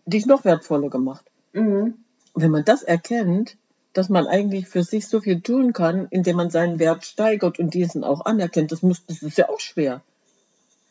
dich 0.05 0.27
noch 0.27 0.45
wertvoller 0.45 0.89
gemacht. 0.89 1.25
Mhm. 1.51 1.95
Wenn 2.33 2.51
man 2.51 2.63
das 2.63 2.83
erkennt, 2.83 3.57
dass 3.91 4.07
man 4.07 4.25
eigentlich 4.25 4.69
für 4.69 4.83
sich 4.83 5.09
so 5.09 5.19
viel 5.19 5.41
tun 5.41 5.73
kann, 5.73 6.07
indem 6.09 6.37
man 6.37 6.49
seinen 6.49 6.79
Wert 6.79 7.03
steigert 7.03 7.59
und 7.59 7.73
diesen 7.73 8.05
auch 8.05 8.25
anerkennt, 8.25 8.71
das, 8.71 8.81
muss, 8.81 9.05
das 9.05 9.23
ist 9.23 9.37
ja 9.37 9.49
auch 9.49 9.59
schwer. 9.59 10.03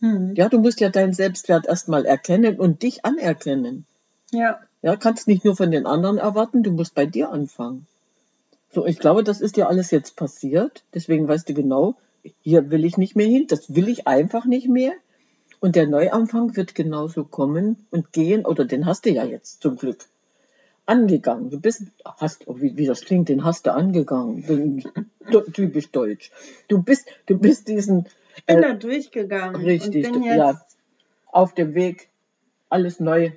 Mhm. 0.01 0.35
Ja, 0.35 0.51
du 0.51 0.59
musst 0.59 0.81
ja 0.81 0.91
deinen 0.91 1.15
Selbstwert 1.15 1.65
erstmal 1.65 2.05
erkennen 2.05 2.61
und 2.61 2.83
dich 2.83 3.07
anerkennen. 3.07 3.87
Ja. 4.31 4.61
Ja, 4.83 4.97
kannst 4.97 5.27
nicht 5.27 5.45
nur 5.45 5.57
von 5.57 5.71
den 5.71 5.87
anderen 5.87 6.19
erwarten, 6.19 6.63
du 6.63 6.71
musst 6.71 6.95
bei 6.95 7.07
dir 7.07 7.31
anfangen. 7.31 7.87
So, 8.71 8.87
ich 8.87 8.99
glaube, 8.99 9.25
das 9.25 9.41
ist 9.41 9.57
dir 9.57 9.69
alles 9.69 9.91
jetzt 9.91 10.17
passiert. 10.17 10.85
Deswegen 10.95 11.27
weißt 11.27 11.49
du 11.49 11.55
genau, 11.55 11.97
hier 12.43 12.71
will 12.71 12.85
ich 12.85 12.99
nicht 12.99 13.17
mehr 13.17 13.27
hin, 13.27 13.47
das 13.49 13.75
will 13.75 13.89
ich 13.89 14.07
einfach 14.07 14.45
nicht 14.45 14.69
mehr. 14.69 14.93
Und 15.61 15.75
der 15.75 15.89
Neuanfang 15.89 16.55
wird 16.57 16.75
genauso 16.75 17.25
kommen 17.25 17.87
und 17.91 18.13
gehen, 18.13 18.47
oder 18.47 18.65
den 18.65 18.87
hast 18.87 19.07
du 19.07 19.11
ja 19.11 19.25
jetzt 19.25 19.63
zum 19.63 19.77
Glück 19.77 20.07
angegangen. 20.87 21.51
Du 21.51 21.61
bist, 21.61 21.83
hast, 22.05 22.47
oh, 22.47 22.61
wie, 22.61 22.77
wie 22.77 22.87
das 22.87 23.03
klingt, 23.03 23.29
den 23.29 23.45
hast 23.45 23.67
du 23.67 23.73
angegangen. 23.73 24.47
Den, 24.47 24.85
typisch 25.53 25.91
deutsch. 25.91 26.31
Du 26.69 26.83
bist, 26.83 27.09
du 27.27 27.39
bist 27.39 27.69
diesen, 27.69 28.07
Ich 28.37 28.45
bin 28.45 28.59
äh, 28.59 28.63
da 28.63 28.75
durchgegangen. 28.75 29.57
richtig, 29.57 30.07
ja, 30.25 30.61
auf 31.27 31.55
dem 31.55 31.75
Weg, 31.75 32.09
alles 32.71 33.01
neu, 33.01 33.33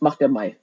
macht 0.00 0.20
der 0.20 0.28
Mai. 0.28 0.56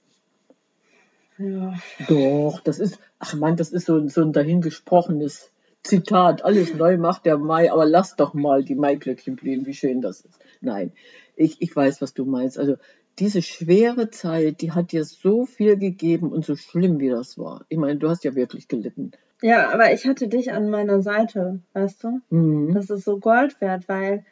Ja. 1.38 1.74
Doch, 2.08 2.60
das 2.60 2.78
ist, 2.78 2.98
ach 3.18 3.34
man, 3.34 3.56
das 3.56 3.70
ist 3.70 3.86
so, 3.86 4.06
so 4.08 4.22
ein 4.22 4.32
dahingesprochenes 4.32 5.50
Zitat. 5.82 6.44
Alles 6.44 6.74
neu 6.74 6.96
macht 6.96 7.26
der 7.26 7.38
Mai, 7.38 7.70
aber 7.70 7.86
lass 7.86 8.16
doch 8.16 8.34
mal 8.34 8.64
die 8.64 8.74
Maiglöckchen 8.74 9.36
blühen, 9.36 9.66
wie 9.66 9.74
schön 9.74 10.00
das 10.00 10.20
ist. 10.20 10.38
Nein, 10.60 10.92
ich, 11.36 11.60
ich 11.60 11.74
weiß, 11.74 12.00
was 12.00 12.14
du 12.14 12.24
meinst. 12.24 12.58
Also 12.58 12.76
diese 13.18 13.42
schwere 13.42 14.10
Zeit, 14.10 14.60
die 14.60 14.72
hat 14.72 14.92
dir 14.92 15.04
so 15.04 15.46
viel 15.46 15.76
gegeben 15.76 16.32
und 16.32 16.44
so 16.44 16.56
schlimm, 16.56 16.98
wie 16.98 17.10
das 17.10 17.38
war. 17.38 17.64
Ich 17.68 17.78
meine, 17.78 17.98
du 17.98 18.08
hast 18.08 18.24
ja 18.24 18.34
wirklich 18.34 18.66
gelitten. 18.66 19.12
ja, 19.42 19.70
aber 19.72 19.92
ich 19.92 20.06
hatte 20.06 20.26
dich 20.28 20.52
an 20.52 20.70
meiner 20.70 21.00
Seite, 21.02 21.60
weißt 21.74 22.04
du? 22.04 22.20
Mhm. 22.30 22.74
Das 22.74 22.90
ist 22.90 23.04
so 23.04 23.18
Gold 23.18 23.60
wert, 23.60 23.88
weil 23.88 24.24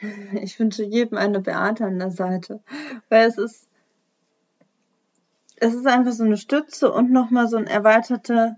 ich 0.40 0.58
wünsche 0.58 0.84
jedem 0.84 1.18
eine 1.18 1.40
Beate 1.40 1.84
an 1.84 1.98
der 1.98 2.10
Seite. 2.10 2.60
Weil 3.08 3.28
es 3.28 3.38
ist, 3.38 3.65
es 5.56 5.74
ist 5.74 5.86
einfach 5.86 6.12
so 6.12 6.24
eine 6.24 6.36
Stütze 6.36 6.92
und 6.92 7.10
nochmal 7.10 7.48
so 7.48 7.56
ein 7.56 7.66
erweitertes 7.66 8.54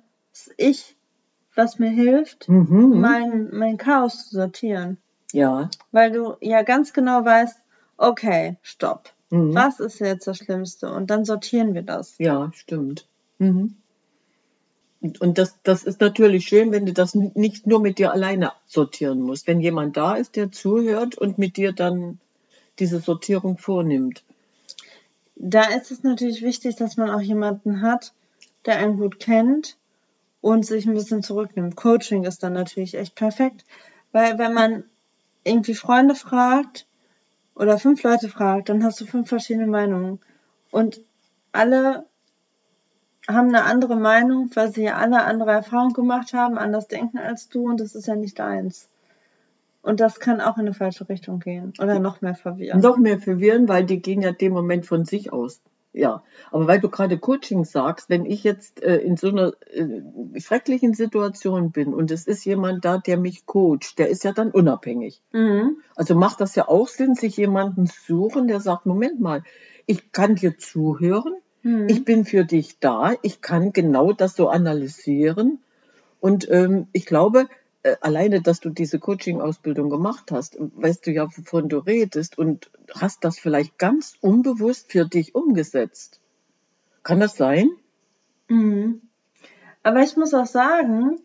Ich, 0.56 0.96
was 1.54 1.78
mir 1.78 1.90
hilft, 1.90 2.48
Mhm. 2.48 3.00
mein, 3.00 3.48
mein 3.52 3.76
Chaos 3.76 4.28
zu 4.28 4.36
sortieren. 4.36 4.98
Ja. 5.32 5.70
Weil 5.92 6.10
du 6.12 6.36
ja 6.40 6.62
ganz 6.62 6.92
genau 6.92 7.24
weißt, 7.24 7.58
okay, 7.96 8.56
stopp. 8.62 9.12
Mhm. 9.30 9.54
Was 9.54 9.80
ist 9.80 9.98
jetzt 10.00 10.26
das 10.26 10.38
Schlimmste? 10.38 10.92
Und 10.92 11.10
dann 11.10 11.24
sortieren 11.24 11.74
wir 11.74 11.82
das. 11.82 12.16
Ja, 12.18 12.50
stimmt. 12.54 13.06
Mhm. 13.38 13.76
Und, 15.00 15.20
und 15.20 15.38
das, 15.38 15.56
das 15.62 15.84
ist 15.84 16.00
natürlich 16.00 16.46
schön, 16.46 16.72
wenn 16.72 16.86
du 16.86 16.92
das 16.92 17.14
nicht 17.14 17.66
nur 17.66 17.80
mit 17.80 17.98
dir 17.98 18.12
alleine 18.12 18.52
sortieren 18.66 19.20
musst. 19.20 19.46
Wenn 19.46 19.60
jemand 19.60 19.96
da 19.96 20.14
ist, 20.16 20.34
der 20.34 20.50
zuhört 20.50 21.16
und 21.16 21.38
mit 21.38 21.56
dir 21.56 21.72
dann 21.72 22.18
diese 22.78 22.98
Sortierung 23.00 23.58
vornimmt. 23.58 24.24
Da 25.40 25.62
ist 25.70 25.92
es 25.92 26.02
natürlich 26.02 26.42
wichtig, 26.42 26.74
dass 26.74 26.96
man 26.96 27.10
auch 27.10 27.20
jemanden 27.20 27.80
hat, 27.80 28.12
der 28.66 28.78
einen 28.78 28.98
gut 28.98 29.20
kennt 29.20 29.76
und 30.40 30.66
sich 30.66 30.84
ein 30.84 30.94
bisschen 30.94 31.22
zurücknimmt. 31.22 31.76
Coaching 31.76 32.24
ist 32.24 32.42
dann 32.42 32.54
natürlich 32.54 32.96
echt 32.96 33.14
perfekt, 33.14 33.64
weil 34.10 34.36
wenn 34.38 34.52
man 34.52 34.82
irgendwie 35.44 35.74
Freunde 35.74 36.16
fragt 36.16 36.86
oder 37.54 37.78
fünf 37.78 38.02
Leute 38.02 38.28
fragt, 38.28 38.68
dann 38.68 38.82
hast 38.82 39.00
du 39.00 39.06
fünf 39.06 39.28
verschiedene 39.28 39.68
Meinungen 39.68 40.18
und 40.72 41.00
alle 41.52 42.04
haben 43.28 43.48
eine 43.48 43.64
andere 43.64 43.94
Meinung, 43.94 44.50
weil 44.54 44.72
sie 44.72 44.84
ja 44.84 44.96
alle 44.96 45.22
andere 45.22 45.52
Erfahrungen 45.52 45.92
gemacht 45.92 46.32
haben, 46.32 46.58
anders 46.58 46.88
denken 46.88 47.18
als 47.18 47.48
du 47.48 47.68
und 47.68 47.78
das 47.78 47.94
ist 47.94 48.08
ja 48.08 48.16
nicht 48.16 48.38
deins. 48.40 48.88
Und 49.82 50.00
das 50.00 50.20
kann 50.20 50.40
auch 50.40 50.56
in 50.56 50.62
eine 50.62 50.74
falsche 50.74 51.08
Richtung 51.08 51.38
gehen 51.38 51.72
oder 51.80 51.98
noch 51.98 52.20
mehr 52.20 52.34
verwirren. 52.34 52.80
Noch 52.80 52.98
mehr 52.98 53.18
verwirren, 53.18 53.68
weil 53.68 53.84
die 53.84 54.00
gehen 54.00 54.22
ja 54.22 54.32
dem 54.32 54.52
Moment 54.52 54.86
von 54.86 55.04
sich 55.04 55.32
aus. 55.32 55.60
Ja, 55.92 56.22
aber 56.50 56.66
weil 56.66 56.80
du 56.80 56.90
gerade 56.90 57.18
Coaching 57.18 57.64
sagst, 57.64 58.10
wenn 58.10 58.26
ich 58.26 58.44
jetzt 58.44 58.82
äh, 58.82 58.98
in 58.98 59.16
so 59.16 59.28
einer 59.28 59.52
äh, 59.72 60.38
schrecklichen 60.38 60.92
Situation 60.92 61.72
bin 61.72 61.94
und 61.94 62.10
es 62.10 62.26
ist 62.26 62.44
jemand 62.44 62.84
da, 62.84 62.98
der 62.98 63.16
mich 63.16 63.46
coacht, 63.46 63.98
der 63.98 64.08
ist 64.08 64.22
ja 64.22 64.32
dann 64.32 64.50
unabhängig. 64.50 65.22
Mhm. 65.32 65.78
Also 65.96 66.14
macht 66.14 66.40
das 66.40 66.54
ja 66.54 66.68
auch 66.68 66.88
Sinn, 66.88 67.14
sich 67.14 67.36
jemanden 67.36 67.86
suchen, 67.86 68.48
der 68.48 68.60
sagt, 68.60 68.84
Moment 68.84 69.20
mal, 69.20 69.42
ich 69.86 70.12
kann 70.12 70.34
dir 70.34 70.58
zuhören, 70.58 71.34
Mhm. 71.62 71.88
ich 71.88 72.04
bin 72.04 72.24
für 72.24 72.44
dich 72.44 72.78
da, 72.78 73.14
ich 73.22 73.40
kann 73.40 73.72
genau 73.72 74.12
das 74.12 74.36
so 74.36 74.48
analysieren. 74.48 75.58
Und 76.20 76.50
ähm, 76.50 76.88
ich 76.92 77.06
glaube, 77.06 77.46
alleine, 78.00 78.42
dass 78.42 78.60
du 78.60 78.70
diese 78.70 78.98
Coaching-Ausbildung 78.98 79.90
gemacht 79.90 80.30
hast, 80.32 80.56
weißt 80.58 81.06
du 81.06 81.12
ja, 81.12 81.24
wovon 81.24 81.68
du 81.68 81.78
redest 81.78 82.38
und 82.38 82.70
hast 82.94 83.24
das 83.24 83.38
vielleicht 83.38 83.78
ganz 83.78 84.14
unbewusst 84.20 84.90
für 84.90 85.04
dich 85.04 85.34
umgesetzt. 85.34 86.20
Kann 87.02 87.20
das 87.20 87.36
sein? 87.36 87.70
Mhm. 88.48 89.02
Aber 89.82 90.00
ich 90.02 90.16
muss 90.16 90.34
auch 90.34 90.46
sagen, 90.46 91.18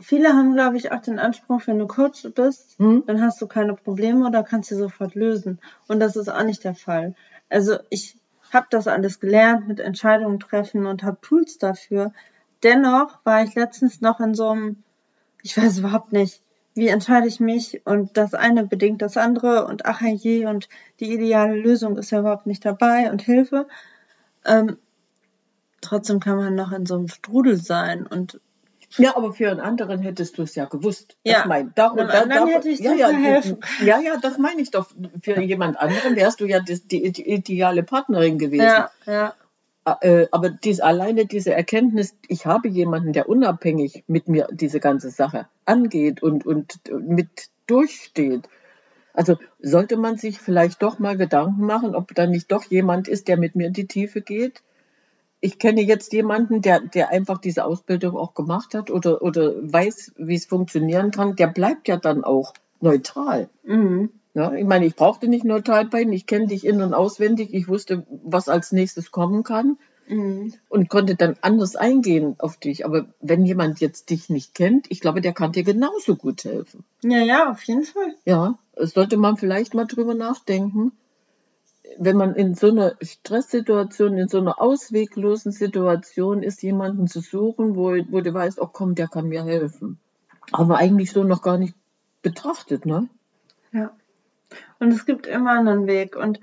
viele 0.00 0.30
haben, 0.30 0.54
glaube 0.54 0.76
ich, 0.76 0.92
auch 0.92 1.00
den 1.00 1.18
Anspruch, 1.18 1.62
wenn 1.66 1.78
du 1.78 1.86
Coach 1.86 2.26
bist, 2.34 2.78
Hm? 2.78 3.04
dann 3.06 3.22
hast 3.22 3.40
du 3.40 3.46
keine 3.46 3.74
Probleme 3.74 4.26
oder 4.26 4.42
kannst 4.42 4.68
sie 4.68 4.76
sofort 4.76 5.14
lösen. 5.14 5.60
Und 5.88 6.00
das 6.00 6.16
ist 6.16 6.28
auch 6.28 6.44
nicht 6.44 6.64
der 6.64 6.74
Fall. 6.74 7.14
Also 7.48 7.78
ich 7.90 8.16
habe 8.52 8.66
das 8.70 8.86
alles 8.86 9.20
gelernt 9.20 9.68
mit 9.68 9.80
Entscheidungen 9.80 10.40
treffen 10.40 10.86
und 10.86 11.02
habe 11.02 11.18
Tools 11.22 11.58
dafür. 11.58 12.12
Dennoch 12.62 13.18
war 13.24 13.42
ich 13.42 13.54
letztens 13.54 14.00
noch 14.00 14.20
in 14.20 14.34
so 14.34 14.50
einem, 14.50 14.82
ich 15.42 15.56
weiß 15.56 15.78
überhaupt 15.78 16.12
nicht, 16.12 16.40
wie 16.74 16.88
entscheide 16.88 17.28
ich 17.28 17.40
mich 17.40 17.82
und 17.84 18.16
das 18.16 18.34
eine 18.34 18.64
bedingt 18.66 19.02
das 19.02 19.16
andere 19.16 19.66
und 19.66 19.84
ach 19.84 20.00
je 20.00 20.46
und 20.46 20.68
die 21.00 21.12
ideale 21.12 21.54
Lösung 21.54 21.98
ist 21.98 22.10
ja 22.10 22.20
überhaupt 22.20 22.46
nicht 22.46 22.64
dabei 22.64 23.10
und 23.10 23.20
Hilfe. 23.20 23.66
Ähm, 24.46 24.78
trotzdem 25.80 26.20
kann 26.20 26.36
man 26.36 26.54
noch 26.54 26.72
in 26.72 26.86
so 26.86 26.94
einem 26.94 27.08
Strudel 27.08 27.56
sein 27.56 28.06
und 28.06 28.40
Ja, 28.96 29.16
aber 29.16 29.32
für 29.34 29.50
einen 29.50 29.60
anderen 29.60 30.00
hättest 30.00 30.38
du 30.38 30.42
es 30.42 30.54
ja 30.54 30.64
gewusst. 30.64 31.16
Ja, 31.24 31.40
Das 31.40 31.46
mein, 31.46 31.72
da, 31.74 31.90
einem 31.92 32.08
anderen 32.10 32.46
hätte 32.48 32.70
ich 32.70 32.80
ja, 32.80 32.94
ja, 32.94 33.08
helfen 33.08 33.58
Ja, 33.84 34.00
ja, 34.00 34.16
das 34.16 34.38
meine 34.38 34.62
ich 34.62 34.70
doch. 34.70 34.90
Für 35.22 35.40
jemand 35.40 35.78
anderen 35.78 36.16
wärst 36.16 36.40
du 36.40 36.46
ja 36.46 36.60
das, 36.60 36.86
die, 36.86 37.12
die 37.12 37.28
ideale 37.28 37.82
Partnerin 37.82 38.38
gewesen. 38.38 38.64
ja, 38.64 38.90
ja, 39.06 39.34
aber 39.84 40.50
dies, 40.50 40.80
alleine 40.80 41.26
diese 41.26 41.52
Erkenntnis, 41.52 42.14
ich 42.28 42.46
habe 42.46 42.68
jemanden, 42.68 43.12
der 43.12 43.28
unabhängig 43.28 44.04
mit 44.06 44.28
mir 44.28 44.46
diese 44.52 44.78
ganze 44.78 45.10
Sache 45.10 45.48
angeht 45.64 46.22
und, 46.22 46.46
und 46.46 46.80
mit 46.90 47.48
durchsteht. 47.66 48.48
Also 49.12 49.36
sollte 49.60 49.96
man 49.96 50.16
sich 50.16 50.38
vielleicht 50.38 50.82
doch 50.82 50.98
mal 50.98 51.16
Gedanken 51.16 51.66
machen, 51.66 51.94
ob 51.94 52.14
da 52.14 52.26
nicht 52.26 52.50
doch 52.50 52.64
jemand 52.64 53.08
ist, 53.08 53.28
der 53.28 53.36
mit 53.36 53.56
mir 53.56 53.66
in 53.66 53.72
die 53.72 53.86
Tiefe 53.86 54.22
geht. 54.22 54.62
Ich 55.40 55.58
kenne 55.58 55.82
jetzt 55.82 56.12
jemanden, 56.12 56.62
der, 56.62 56.80
der 56.80 57.10
einfach 57.10 57.38
diese 57.38 57.64
Ausbildung 57.64 58.16
auch 58.16 58.34
gemacht 58.34 58.74
hat 58.74 58.90
oder, 58.90 59.20
oder 59.22 59.52
weiß, 59.60 60.12
wie 60.16 60.36
es 60.36 60.46
funktionieren 60.46 61.10
kann. 61.10 61.34
Der 61.34 61.48
bleibt 61.48 61.88
ja 61.88 61.96
dann 61.96 62.22
auch 62.22 62.54
neutral. 62.80 63.48
mhm. 63.64 64.10
Ja, 64.34 64.52
ich 64.54 64.64
meine, 64.64 64.86
ich 64.86 64.96
brauchte 64.96 65.28
nicht 65.28 65.44
neutral 65.44 65.86
bleiben. 65.86 66.12
Ich 66.12 66.26
kenne 66.26 66.46
dich 66.46 66.64
in- 66.66 66.80
und 66.82 66.94
auswendig. 66.94 67.52
Ich 67.52 67.68
wusste, 67.68 68.06
was 68.24 68.48
als 68.48 68.72
nächstes 68.72 69.10
kommen 69.10 69.42
kann 69.42 69.76
Mhm. 70.08 70.54
und 70.68 70.88
konnte 70.88 71.14
dann 71.16 71.36
anders 71.42 71.76
eingehen 71.76 72.36
auf 72.38 72.56
dich. 72.56 72.84
Aber 72.86 73.06
wenn 73.20 73.44
jemand 73.44 73.80
jetzt 73.80 74.10
dich 74.10 74.30
nicht 74.30 74.54
kennt, 74.54 74.86
ich 74.90 75.00
glaube, 75.00 75.20
der 75.20 75.32
kann 75.34 75.52
dir 75.52 75.64
genauso 75.64 76.16
gut 76.16 76.44
helfen. 76.44 76.84
ja, 77.02 77.18
ja, 77.18 77.50
auf 77.50 77.62
jeden 77.64 77.84
Fall. 77.84 78.14
Ja, 78.24 78.58
sollte 78.76 79.16
man 79.18 79.36
vielleicht 79.36 79.74
mal 79.74 79.86
drüber 79.86 80.14
nachdenken, 80.14 80.92
wenn 81.98 82.16
man 82.16 82.34
in 82.34 82.54
so 82.54 82.68
einer 82.68 82.96
Stresssituation, 83.02 84.16
in 84.16 84.28
so 84.28 84.38
einer 84.38 84.60
ausweglosen 84.60 85.52
Situation 85.52 86.42
ist, 86.42 86.62
jemanden 86.62 87.06
zu 87.06 87.20
suchen, 87.20 87.76
wo, 87.76 87.90
wo 88.10 88.20
du 88.22 88.32
weißt, 88.32 88.58
oh 88.60 88.66
komm, 88.72 88.94
der 88.94 89.08
kann 89.08 89.28
mir 89.28 89.44
helfen. 89.44 89.98
Aber 90.52 90.78
eigentlich 90.78 91.10
so 91.12 91.22
noch 91.22 91.42
gar 91.42 91.58
nicht 91.58 91.74
betrachtet, 92.22 92.86
ne? 92.86 93.08
Ja. 93.72 93.90
Und 94.78 94.92
es 94.92 95.06
gibt 95.06 95.26
immer 95.26 95.52
einen 95.58 95.86
Weg. 95.86 96.16
Und 96.16 96.40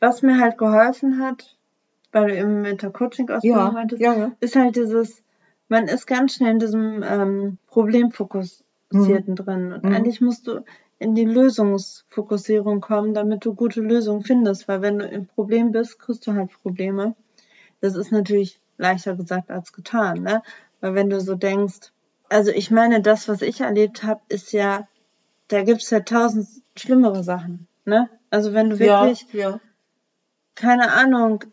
was 0.00 0.22
mir 0.22 0.38
halt 0.38 0.58
geholfen 0.58 1.18
hat, 1.22 1.56
weil 2.12 2.28
du 2.28 2.36
eben 2.38 2.62
mit 2.62 2.82
der 2.82 2.90
Coaching-Ausbildung 2.90 3.58
Ja, 3.58 3.70
meintest, 3.72 4.02
ja, 4.02 4.14
ja. 4.14 4.32
ist 4.40 4.56
halt 4.56 4.76
dieses, 4.76 5.22
man 5.68 5.88
ist 5.88 6.06
ganz 6.06 6.34
schnell 6.34 6.52
in 6.52 6.58
diesem 6.58 7.02
ähm, 7.02 7.58
Problemfokussierten 7.68 9.36
drin. 9.36 9.72
Und 9.72 9.84
Mhm. 9.84 9.92
eigentlich 9.92 10.20
musst 10.20 10.46
du 10.46 10.64
in 10.98 11.14
die 11.14 11.24
Lösungsfokussierung 11.24 12.80
kommen, 12.80 13.14
damit 13.14 13.44
du 13.44 13.54
gute 13.54 13.80
Lösungen 13.80 14.22
findest. 14.22 14.68
Weil 14.68 14.82
wenn 14.82 14.98
du 14.98 15.06
im 15.06 15.26
Problem 15.26 15.72
bist, 15.72 15.98
kriegst 15.98 16.26
du 16.26 16.32
halt 16.34 16.50
Probleme. 16.62 17.14
Das 17.80 17.96
ist 17.96 18.12
natürlich 18.12 18.60
leichter 18.78 19.14
gesagt 19.16 19.50
als 19.50 19.72
getan, 19.72 20.22
ne? 20.22 20.42
Weil 20.80 20.94
wenn 20.94 21.10
du 21.10 21.20
so 21.20 21.34
denkst, 21.34 21.92
also 22.28 22.50
ich 22.50 22.70
meine, 22.70 23.00
das, 23.02 23.28
was 23.28 23.42
ich 23.42 23.60
erlebt 23.60 24.02
habe, 24.02 24.20
ist 24.28 24.52
ja, 24.52 24.88
da 25.48 25.62
gibt's 25.62 25.90
ja 25.90 26.00
tausend 26.00 26.48
schlimmere 26.76 27.22
Sachen, 27.22 27.68
ne? 27.84 28.08
Also 28.30 28.52
wenn 28.52 28.70
du 28.70 28.78
wirklich 28.78 29.26
ja, 29.32 29.50
ja. 29.50 29.60
keine 30.54 30.92
Ahnung, 30.92 31.44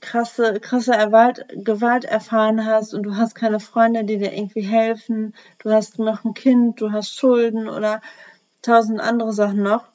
krasse, 0.00 0.60
krasse 0.60 0.92
Erwalt, 0.92 1.46
Gewalt 1.54 2.04
erfahren 2.04 2.64
hast 2.64 2.94
und 2.94 3.02
du 3.02 3.16
hast 3.16 3.34
keine 3.34 3.60
Freunde, 3.60 4.04
die 4.04 4.18
dir 4.18 4.32
irgendwie 4.32 4.62
helfen, 4.62 5.34
du 5.58 5.70
hast 5.70 5.98
noch 5.98 6.24
ein 6.24 6.34
Kind, 6.34 6.80
du 6.80 6.92
hast 6.92 7.14
Schulden 7.14 7.68
oder 7.68 8.00
tausend 8.62 9.00
andere 9.00 9.32
Sachen 9.32 9.62
noch, 9.62 9.86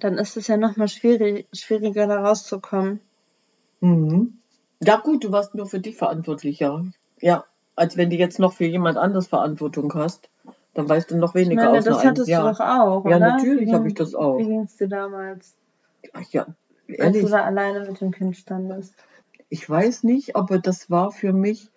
dann 0.00 0.18
ist 0.18 0.36
es 0.36 0.48
ja 0.48 0.56
nochmal 0.56 0.88
schwierig, 0.88 1.48
schwieriger 1.52 2.06
da 2.06 2.20
rauszukommen. 2.20 3.00
Mhm. 3.80 4.38
Ja 4.80 4.96
gut, 4.96 5.24
du 5.24 5.32
warst 5.32 5.54
nur 5.54 5.66
für 5.66 5.80
dich 5.80 5.96
verantwortlich, 5.96 6.60
ja. 6.60 6.82
Ja, 7.20 7.44
als 7.74 7.96
wenn 7.96 8.10
du 8.10 8.16
jetzt 8.16 8.38
noch 8.38 8.52
für 8.52 8.66
jemand 8.66 8.96
anderes 8.96 9.28
Verantwortung 9.28 9.92
hast, 9.94 10.28
dann 10.78 10.88
weißt 10.88 11.10
du 11.10 11.16
noch 11.16 11.34
Ich 11.34 11.44
weniger 11.46 11.64
meine, 11.66 11.78
aus. 11.78 11.84
das 11.84 12.04
hattest 12.04 12.28
ja. 12.28 12.40
du 12.42 12.48
doch 12.52 12.60
auch, 12.60 13.04
Ja, 13.04 13.16
oder? 13.16 13.18
natürlich 13.18 13.68
Wie 13.68 13.74
hab 13.74 13.80
ging- 13.82 13.88
ich 13.88 13.94
das 13.94 14.14
auch. 14.14 14.38
Wie 14.38 14.46
ging's 14.46 14.76
dir 14.76 14.88
damals, 14.88 15.56
Ach 16.12 16.22
ja, 16.30 16.46
als 16.88 16.98
ehrlich, 16.98 17.22
du 17.24 17.28
da 17.28 17.42
alleine 17.44 17.84
mit 17.84 18.00
dem 18.00 18.12
Kind 18.12 18.36
standest? 18.36 18.94
ich 19.48 19.68
weiß 19.68 20.04
nicht, 20.04 20.36
aber 20.36 20.58
das 20.58 20.88
war 20.90 21.10
für 21.10 21.32
mich, 21.32 21.68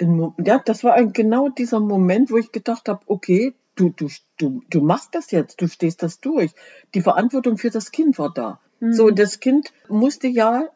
ein, 0.00 0.32
ja, 0.44 0.58
das 0.64 0.82
war 0.84 0.94
ein, 0.94 1.12
genau 1.12 1.48
dieser 1.50 1.80
Moment, 1.80 2.30
wo 2.30 2.38
ich 2.38 2.50
gedacht 2.52 2.88
habe, 2.88 3.00
okay, 3.06 3.54
du, 3.74 3.90
du, 3.90 4.08
du, 4.38 4.62
du 4.70 4.80
machst 4.80 5.14
das 5.14 5.30
jetzt, 5.30 5.60
du 5.60 5.68
stehst 5.68 6.02
das 6.02 6.20
durch. 6.20 6.52
Die 6.94 7.02
Verantwortung 7.02 7.58
für 7.58 7.70
das 7.70 7.90
Kind 7.90 8.18
war 8.18 8.32
da. 8.32 8.60
Mhm. 8.80 8.92
So, 8.92 9.10
das 9.10 9.40
Kind 9.40 9.72
musste 9.88 10.28
ja 10.28 10.68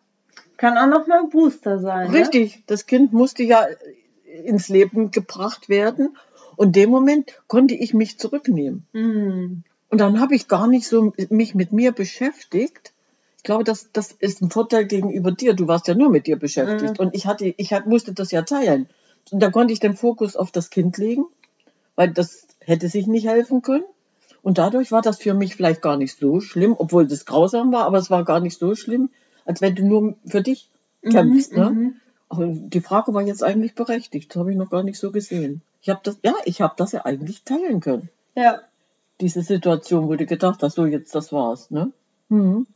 Kann 0.59 0.77
auch 0.77 0.87
nochmal 0.99 1.21
ein 1.21 1.31
Booster 1.31 1.79
sein, 1.79 2.11
ne? 2.11 2.19
Richtig, 2.19 2.65
das 2.67 2.87
Kind 2.87 3.13
musste 3.13 3.45
ja 3.45 3.67
ins 4.45 4.69
Leben 4.69 5.11
gebracht 5.11 5.69
werden. 5.69 6.17
Und 6.57 6.69
in 6.69 6.73
dem 6.73 6.91
Moment 6.91 7.33
konnte 7.47 7.75
ich 7.75 7.95
mich 7.95 8.19
zurücknehmen. 8.19 8.87
Mhm. 8.93 9.65
Und 9.89 10.01
dann 10.01 10.21
habe 10.21 10.35
ich 10.35 10.49
gar 10.49 10.67
nicht 10.67 10.87
so 10.87 11.13
mich 11.29 11.55
mit 11.55 11.73
mir 11.73 11.93
beschäftigt. 11.93 12.93
Ich 13.37 13.43
glaube, 13.43 13.65
das, 13.65 13.91
das 13.93 14.13
ist 14.13 14.41
ein 14.41 14.51
Vorteil 14.51 14.87
gegenüber 14.87 15.33
dir. 15.33 15.55
Du 15.55 15.69
warst 15.69 15.89
ja 15.89 15.95
nur 15.95 16.11
mit 16.11 16.27
dir 16.27 16.37
beschäftigt. 16.37 16.99
Und 16.99 17.15
ich 17.15 17.27
hatte, 17.27 17.55
ich 17.57 17.73
hat, 17.73 17.87
musste 17.87 18.13
das 18.13 18.31
ja 18.31 18.43
teilen. 18.43 18.89
Und 19.31 19.41
da 19.41 19.51
konnte 19.51 19.73
ich 19.73 19.81
den 19.81 19.95
Fokus 19.95 20.37
auf 20.37 20.51
das 20.51 20.71
Kind 20.71 20.97
legen, 20.99 21.25
weil 21.95 22.11
das 22.11 22.47
hätte 22.61 22.89
sich 22.89 23.07
nicht 23.07 23.27
helfen 23.27 23.63
können. 23.63 23.85
Und 24.43 24.59
dadurch 24.59 24.93
war 24.93 25.03
das 25.03 25.19
für 25.19 25.35
mich 25.35 25.55
vielleicht 25.57 25.83
gar 25.83 25.97
nicht 25.97 26.19
so 26.19 26.41
schlimm, 26.41 26.75
obwohl 26.77 27.07
das 27.07 27.25
grausam 27.25 27.73
war, 27.73 27.85
aber 27.85 27.99
es 27.99 28.11
war 28.11 28.25
gar 28.25 28.41
nicht 28.41 28.59
so 28.59 28.75
schlimm, 28.75 29.11
als 29.45 29.61
wenn 29.61 29.75
du 29.75 29.85
nur 29.85 30.17
für 30.27 30.43
dich 30.43 30.69
kämpfst. 31.03 31.57
ne? 31.57 31.71
mhm. 31.71 31.95
Aber 31.95 32.02
die 32.35 32.81
Frage 32.81 33.15
war 33.15 33.23
jetzt 33.23 33.43
eigentlich 33.43 33.75
berechtigt. 33.75 34.31
Das 34.31 34.41
habe 34.41 34.53
ich 34.53 34.57
noch 34.57 34.71
gar 34.71 34.83
nicht 34.83 34.99
so 34.99 35.13
gesehen. 35.13 35.63
Ich 35.81 35.89
habe 35.91 36.01
das, 36.03 36.19
ja, 36.23 36.35
ich 36.45 36.61
habe 36.61 36.75
das 36.77 36.93
ja 36.93 37.05
eigentlich 37.05 37.45
teilen 37.45 37.81
können. 37.81 38.09
Ja. 38.35 38.61
Diese 39.21 39.43
Situation, 39.43 40.09
wo 40.09 40.15
du 40.15 40.27
gedacht 40.27 40.63
hast, 40.63 40.75
so 40.75 40.87
jetzt 40.87 41.15
das 41.15 41.33
war's, 41.33 41.71
ne? 41.71 41.93
Mhm. 42.29 42.67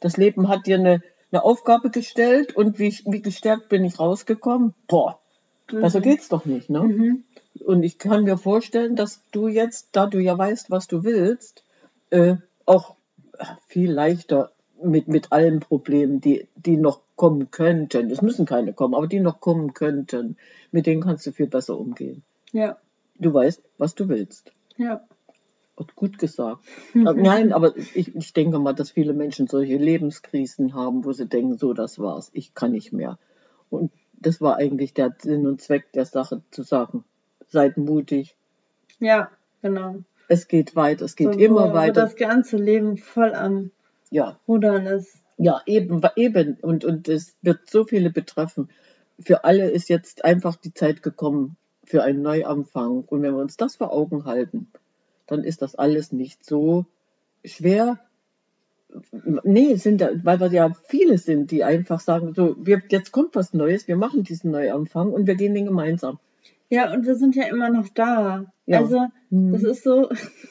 Das 0.00 0.16
Leben 0.16 0.48
hat 0.48 0.66
dir 0.66 0.78
eine, 0.78 1.02
eine 1.30 1.44
Aufgabe 1.44 1.90
gestellt 1.90 2.56
und 2.56 2.78
wie, 2.78 2.94
wie 3.06 3.22
gestärkt 3.22 3.68
bin 3.68 3.84
ich 3.84 3.98
rausgekommen? 3.98 4.74
Boah, 4.88 5.20
besser 5.68 6.00
geht's 6.00 6.28
doch 6.28 6.44
nicht, 6.44 6.70
ne? 6.70 6.80
Mhm. 6.80 7.24
Und 7.64 7.82
ich 7.82 7.98
kann 7.98 8.24
mir 8.24 8.36
vorstellen, 8.36 8.96
dass 8.96 9.20
du 9.30 9.48
jetzt, 9.48 9.88
da 9.92 10.06
du 10.06 10.18
ja 10.18 10.36
weißt, 10.36 10.70
was 10.70 10.86
du 10.86 11.04
willst, 11.04 11.64
äh, 12.10 12.36
auch 12.66 12.96
viel 13.66 13.90
leichter 13.90 14.52
mit, 14.82 15.08
mit 15.08 15.32
allen 15.32 15.60
Problemen, 15.60 16.20
die, 16.20 16.46
die 16.56 16.76
noch 16.76 17.00
kommen 17.16 17.50
könnten, 17.50 18.10
es 18.10 18.22
müssen 18.22 18.46
keine 18.46 18.72
kommen, 18.72 18.94
aber 18.94 19.06
die 19.06 19.20
noch 19.20 19.40
kommen 19.40 19.74
könnten, 19.74 20.36
mit 20.70 20.86
denen 20.86 21.02
kannst 21.02 21.26
du 21.26 21.32
viel 21.32 21.46
besser 21.46 21.78
umgehen. 21.78 22.22
Ja. 22.52 22.78
Du 23.18 23.32
weißt, 23.34 23.62
was 23.78 23.94
du 23.94 24.08
willst. 24.08 24.52
Ja. 24.76 25.02
Und 25.76 25.96
gut 25.96 26.18
gesagt. 26.18 26.62
Aber 26.94 27.14
Nein, 27.14 27.52
aber 27.52 27.76
ich, 27.76 28.14
ich 28.14 28.32
denke 28.32 28.58
mal, 28.58 28.74
dass 28.74 28.90
viele 28.90 29.12
Menschen 29.12 29.46
solche 29.46 29.76
Lebenskrisen 29.76 30.74
haben, 30.74 31.04
wo 31.04 31.12
sie 31.12 31.26
denken, 31.26 31.58
so, 31.58 31.72
das 31.72 31.98
war's, 31.98 32.30
ich 32.32 32.54
kann 32.54 32.72
nicht 32.72 32.92
mehr. 32.92 33.18
Und 33.70 33.90
das 34.12 34.40
war 34.40 34.56
eigentlich 34.56 34.94
der 34.94 35.14
Sinn 35.18 35.46
und 35.46 35.60
Zweck 35.60 35.92
der 35.92 36.04
Sache, 36.04 36.42
zu 36.50 36.62
sagen, 36.62 37.04
seid 37.48 37.76
mutig, 37.76 38.36
Ja, 38.98 39.30
genau. 39.62 39.96
es 40.28 40.48
geht 40.48 40.76
weiter, 40.76 41.04
es 41.04 41.16
geht 41.16 41.34
So, 41.34 41.38
immer 41.38 41.70
wo, 41.70 41.74
weiter. 41.74 42.02
Wo 42.02 42.06
das 42.06 42.16
ganze 42.16 42.56
Leben 42.56 42.96
voll 42.96 43.34
am 43.34 43.70
ja, 44.10 44.38
Rudern 44.46 44.86
ist. 44.86 45.16
ja, 45.38 45.62
eben, 45.66 46.02
eben. 46.16 46.58
Und, 46.60 46.84
und 46.84 47.08
es 47.08 47.36
wird 47.42 47.70
so 47.70 47.84
viele 47.84 48.10
betreffen. 48.10 48.68
Für 49.18 49.44
alle 49.44 49.70
ist 49.70 49.88
jetzt 49.88 50.24
einfach 50.24 50.56
die 50.56 50.74
Zeit 50.74 51.02
gekommen 51.02 51.56
für 51.84 52.02
einen 52.02 52.22
Neuanfang. 52.22 53.04
Und 53.04 53.22
wenn 53.22 53.34
wir 53.34 53.40
uns 53.40 53.56
das 53.56 53.76
vor 53.76 53.92
Augen 53.92 54.24
halten, 54.24 54.70
dann 55.26 55.44
ist 55.44 55.62
das 55.62 55.74
alles 55.74 56.12
nicht 56.12 56.44
so 56.44 56.86
schwer. 57.44 58.00
Nee, 59.44 59.76
sind, 59.76 60.00
weil 60.24 60.40
wir 60.40 60.52
ja 60.52 60.72
viele 60.88 61.16
sind, 61.16 61.52
die 61.52 61.62
einfach 61.62 62.00
sagen, 62.00 62.34
so, 62.34 62.56
wir, 62.58 62.82
jetzt 62.88 63.12
kommt 63.12 63.36
was 63.36 63.54
Neues, 63.54 63.86
wir 63.86 63.96
machen 63.96 64.24
diesen 64.24 64.50
Neuanfang 64.50 65.12
und 65.12 65.28
wir 65.28 65.36
gehen 65.36 65.54
den 65.54 65.66
gemeinsam. 65.66 66.18
Ja, 66.70 66.92
und 66.94 67.04
wir 67.06 67.16
sind 67.16 67.36
ja 67.36 67.44
immer 67.44 67.68
noch 67.68 67.88
da. 67.94 68.46
Ja. 68.66 68.78
Also, 68.78 69.06
Mhm. 69.32 69.52
das 69.52 69.62
ist 69.62 69.84
so, 69.84 70.08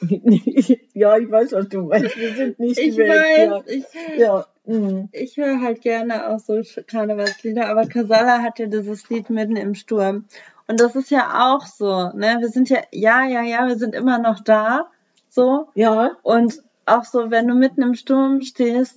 ja, 0.94 1.16
ich 1.18 1.30
weiß, 1.30 1.52
was 1.52 1.68
du 1.68 1.82
meinst. 1.82 2.16
Wir 2.18 2.34
sind 2.34 2.58
nicht 2.58 2.78
ich 2.78 2.96
weg. 2.96 3.08
weiß, 3.10 3.62
ich, 3.66 3.84
Ja, 4.18 4.26
ja. 4.26 4.46
mhm. 4.66 5.08
ich 5.12 5.36
höre 5.36 5.60
halt 5.60 5.80
gerne 5.82 6.28
auch 6.28 6.38
so 6.38 6.60
Karnevalslieder, 6.86 7.68
aber 7.68 7.86
Casala 7.86 8.40
hat 8.42 8.58
ja 8.58 8.66
dieses 8.66 9.08
Lied 9.10 9.28
mitten 9.30 9.56
im 9.56 9.74
Sturm. 9.74 10.24
Und 10.66 10.80
das 10.80 10.94
ist 10.96 11.10
ja 11.10 11.54
auch 11.54 11.66
so, 11.66 12.10
ne? 12.14 12.36
Wir 12.40 12.48
sind 12.48 12.68
ja, 12.70 12.78
ja, 12.92 13.24
ja, 13.26 13.42
ja, 13.42 13.66
wir 13.66 13.76
sind 13.76 13.94
immer 13.94 14.18
noch 14.18 14.40
da, 14.40 14.88
so. 15.28 15.68
ja, 15.74 16.12
Und 16.22 16.62
auch 16.86 17.04
so, 17.04 17.30
wenn 17.30 17.48
du 17.48 17.54
mitten 17.54 17.82
im 17.82 17.94
Sturm 17.94 18.40
stehst, 18.40 18.96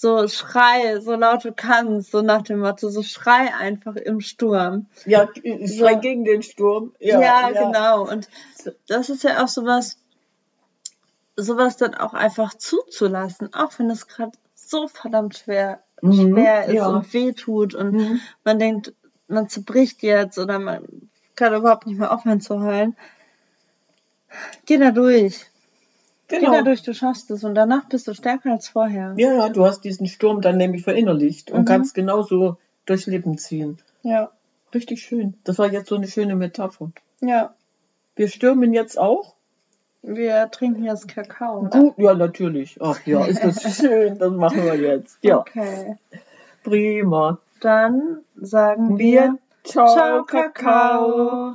so 0.00 0.28
schrei, 0.28 1.00
so 1.00 1.16
laut 1.16 1.44
du 1.44 1.52
kannst, 1.52 2.12
so 2.12 2.22
nach 2.22 2.42
dem 2.42 2.60
Motto, 2.60 2.88
so 2.88 3.02
schrei 3.02 3.52
einfach 3.52 3.96
im 3.96 4.20
Sturm. 4.20 4.86
ja, 5.04 5.26
schrei 5.34 5.94
So. 5.94 6.00
gegen 6.00 6.24
den 6.24 6.42
Sturm. 6.44 6.94
Ja, 7.00 7.20
Ja, 7.20 7.48
genau. 7.50 8.08
Und 8.08 8.28
das 8.86 9.10
ist 9.10 9.24
ja 9.24 9.42
auch 9.42 9.48
sowas, 9.48 9.98
sowas 11.36 11.76
dann 11.78 11.94
auch 11.96 12.14
einfach 12.14 12.54
zuzulassen, 12.54 13.52
auch 13.54 13.76
wenn 13.78 13.90
es 13.90 14.06
gerade 14.06 14.32
so 14.54 14.86
verdammt 14.86 15.36
schwer, 15.36 15.82
Mhm, 16.00 16.32
schwer 16.32 16.64
ist 16.66 16.74
ja. 16.74 16.86
und 16.86 17.12
wehtut 17.12 17.74
und 17.74 17.92
Mhm. 17.92 18.20
man 18.44 18.60
denkt, 18.60 18.92
man 19.26 19.48
zerbricht 19.48 20.02
jetzt 20.04 20.38
oder 20.38 20.60
man 20.60 21.10
kann 21.34 21.52
überhaupt 21.54 21.86
nicht 21.88 21.98
mehr 21.98 22.12
aufhören 22.12 22.40
zu 22.40 22.60
heulen. 22.62 22.96
Geh 24.64 24.76
da 24.78 24.92
durch. 24.92 25.44
Genau. 26.28 26.52
da 26.52 26.62
durch, 26.62 26.82
du 26.82 26.92
schaffst 26.94 27.30
es 27.30 27.42
und 27.44 27.54
danach 27.54 27.86
bist 27.88 28.06
du 28.06 28.14
stärker 28.14 28.52
als 28.52 28.68
vorher. 28.68 29.14
Ja, 29.16 29.32
ja, 29.32 29.48
du 29.48 29.64
hast 29.64 29.80
diesen 29.82 30.06
Sturm 30.06 30.40
dann 30.42 30.56
nämlich 30.58 30.82
verinnerlicht 30.84 31.50
und 31.50 31.60
Mhm. 31.62 31.64
kannst 31.64 31.94
genauso 31.94 32.58
durchs 32.86 33.06
Leben 33.06 33.38
ziehen. 33.38 33.78
Ja, 34.02 34.30
Richtig 34.74 35.00
schön. 35.02 35.32
Das 35.44 35.58
war 35.58 35.72
jetzt 35.72 35.88
so 35.88 35.94
eine 35.94 36.06
schöne 36.06 36.36
Metapher. 36.36 36.90
ja. 37.20 37.54
Wir 38.16 38.28
stürmen 38.28 38.72
jetzt 38.74 38.98
auch. 38.98 39.34
Wir 40.02 40.50
trinken 40.50 40.84
jetzt 40.84 41.08
Kakao. 41.08 41.60
Oder? 41.60 41.70
Gut, 41.80 41.94
ja, 41.98 42.12
natürlich. 42.14 42.76
Ach 42.80 43.00
ja, 43.06 43.24
ist 43.24 43.42
das 43.44 43.62
schön. 43.78 44.18
Das 44.18 44.30
machen 44.32 44.64
wir 44.64 44.74
jetzt. 44.76 45.18
Ja, 45.22 45.38
Okay. 45.38 45.96
prima. 46.64 47.38
Dann 47.60 48.18
sagen 48.36 48.98
Wir, 48.98 49.06
wir 49.22 49.38
ciao, 49.64 49.86
Ciao, 49.94 50.24
Kakao. 50.24 50.50
Kakao. 50.52 51.54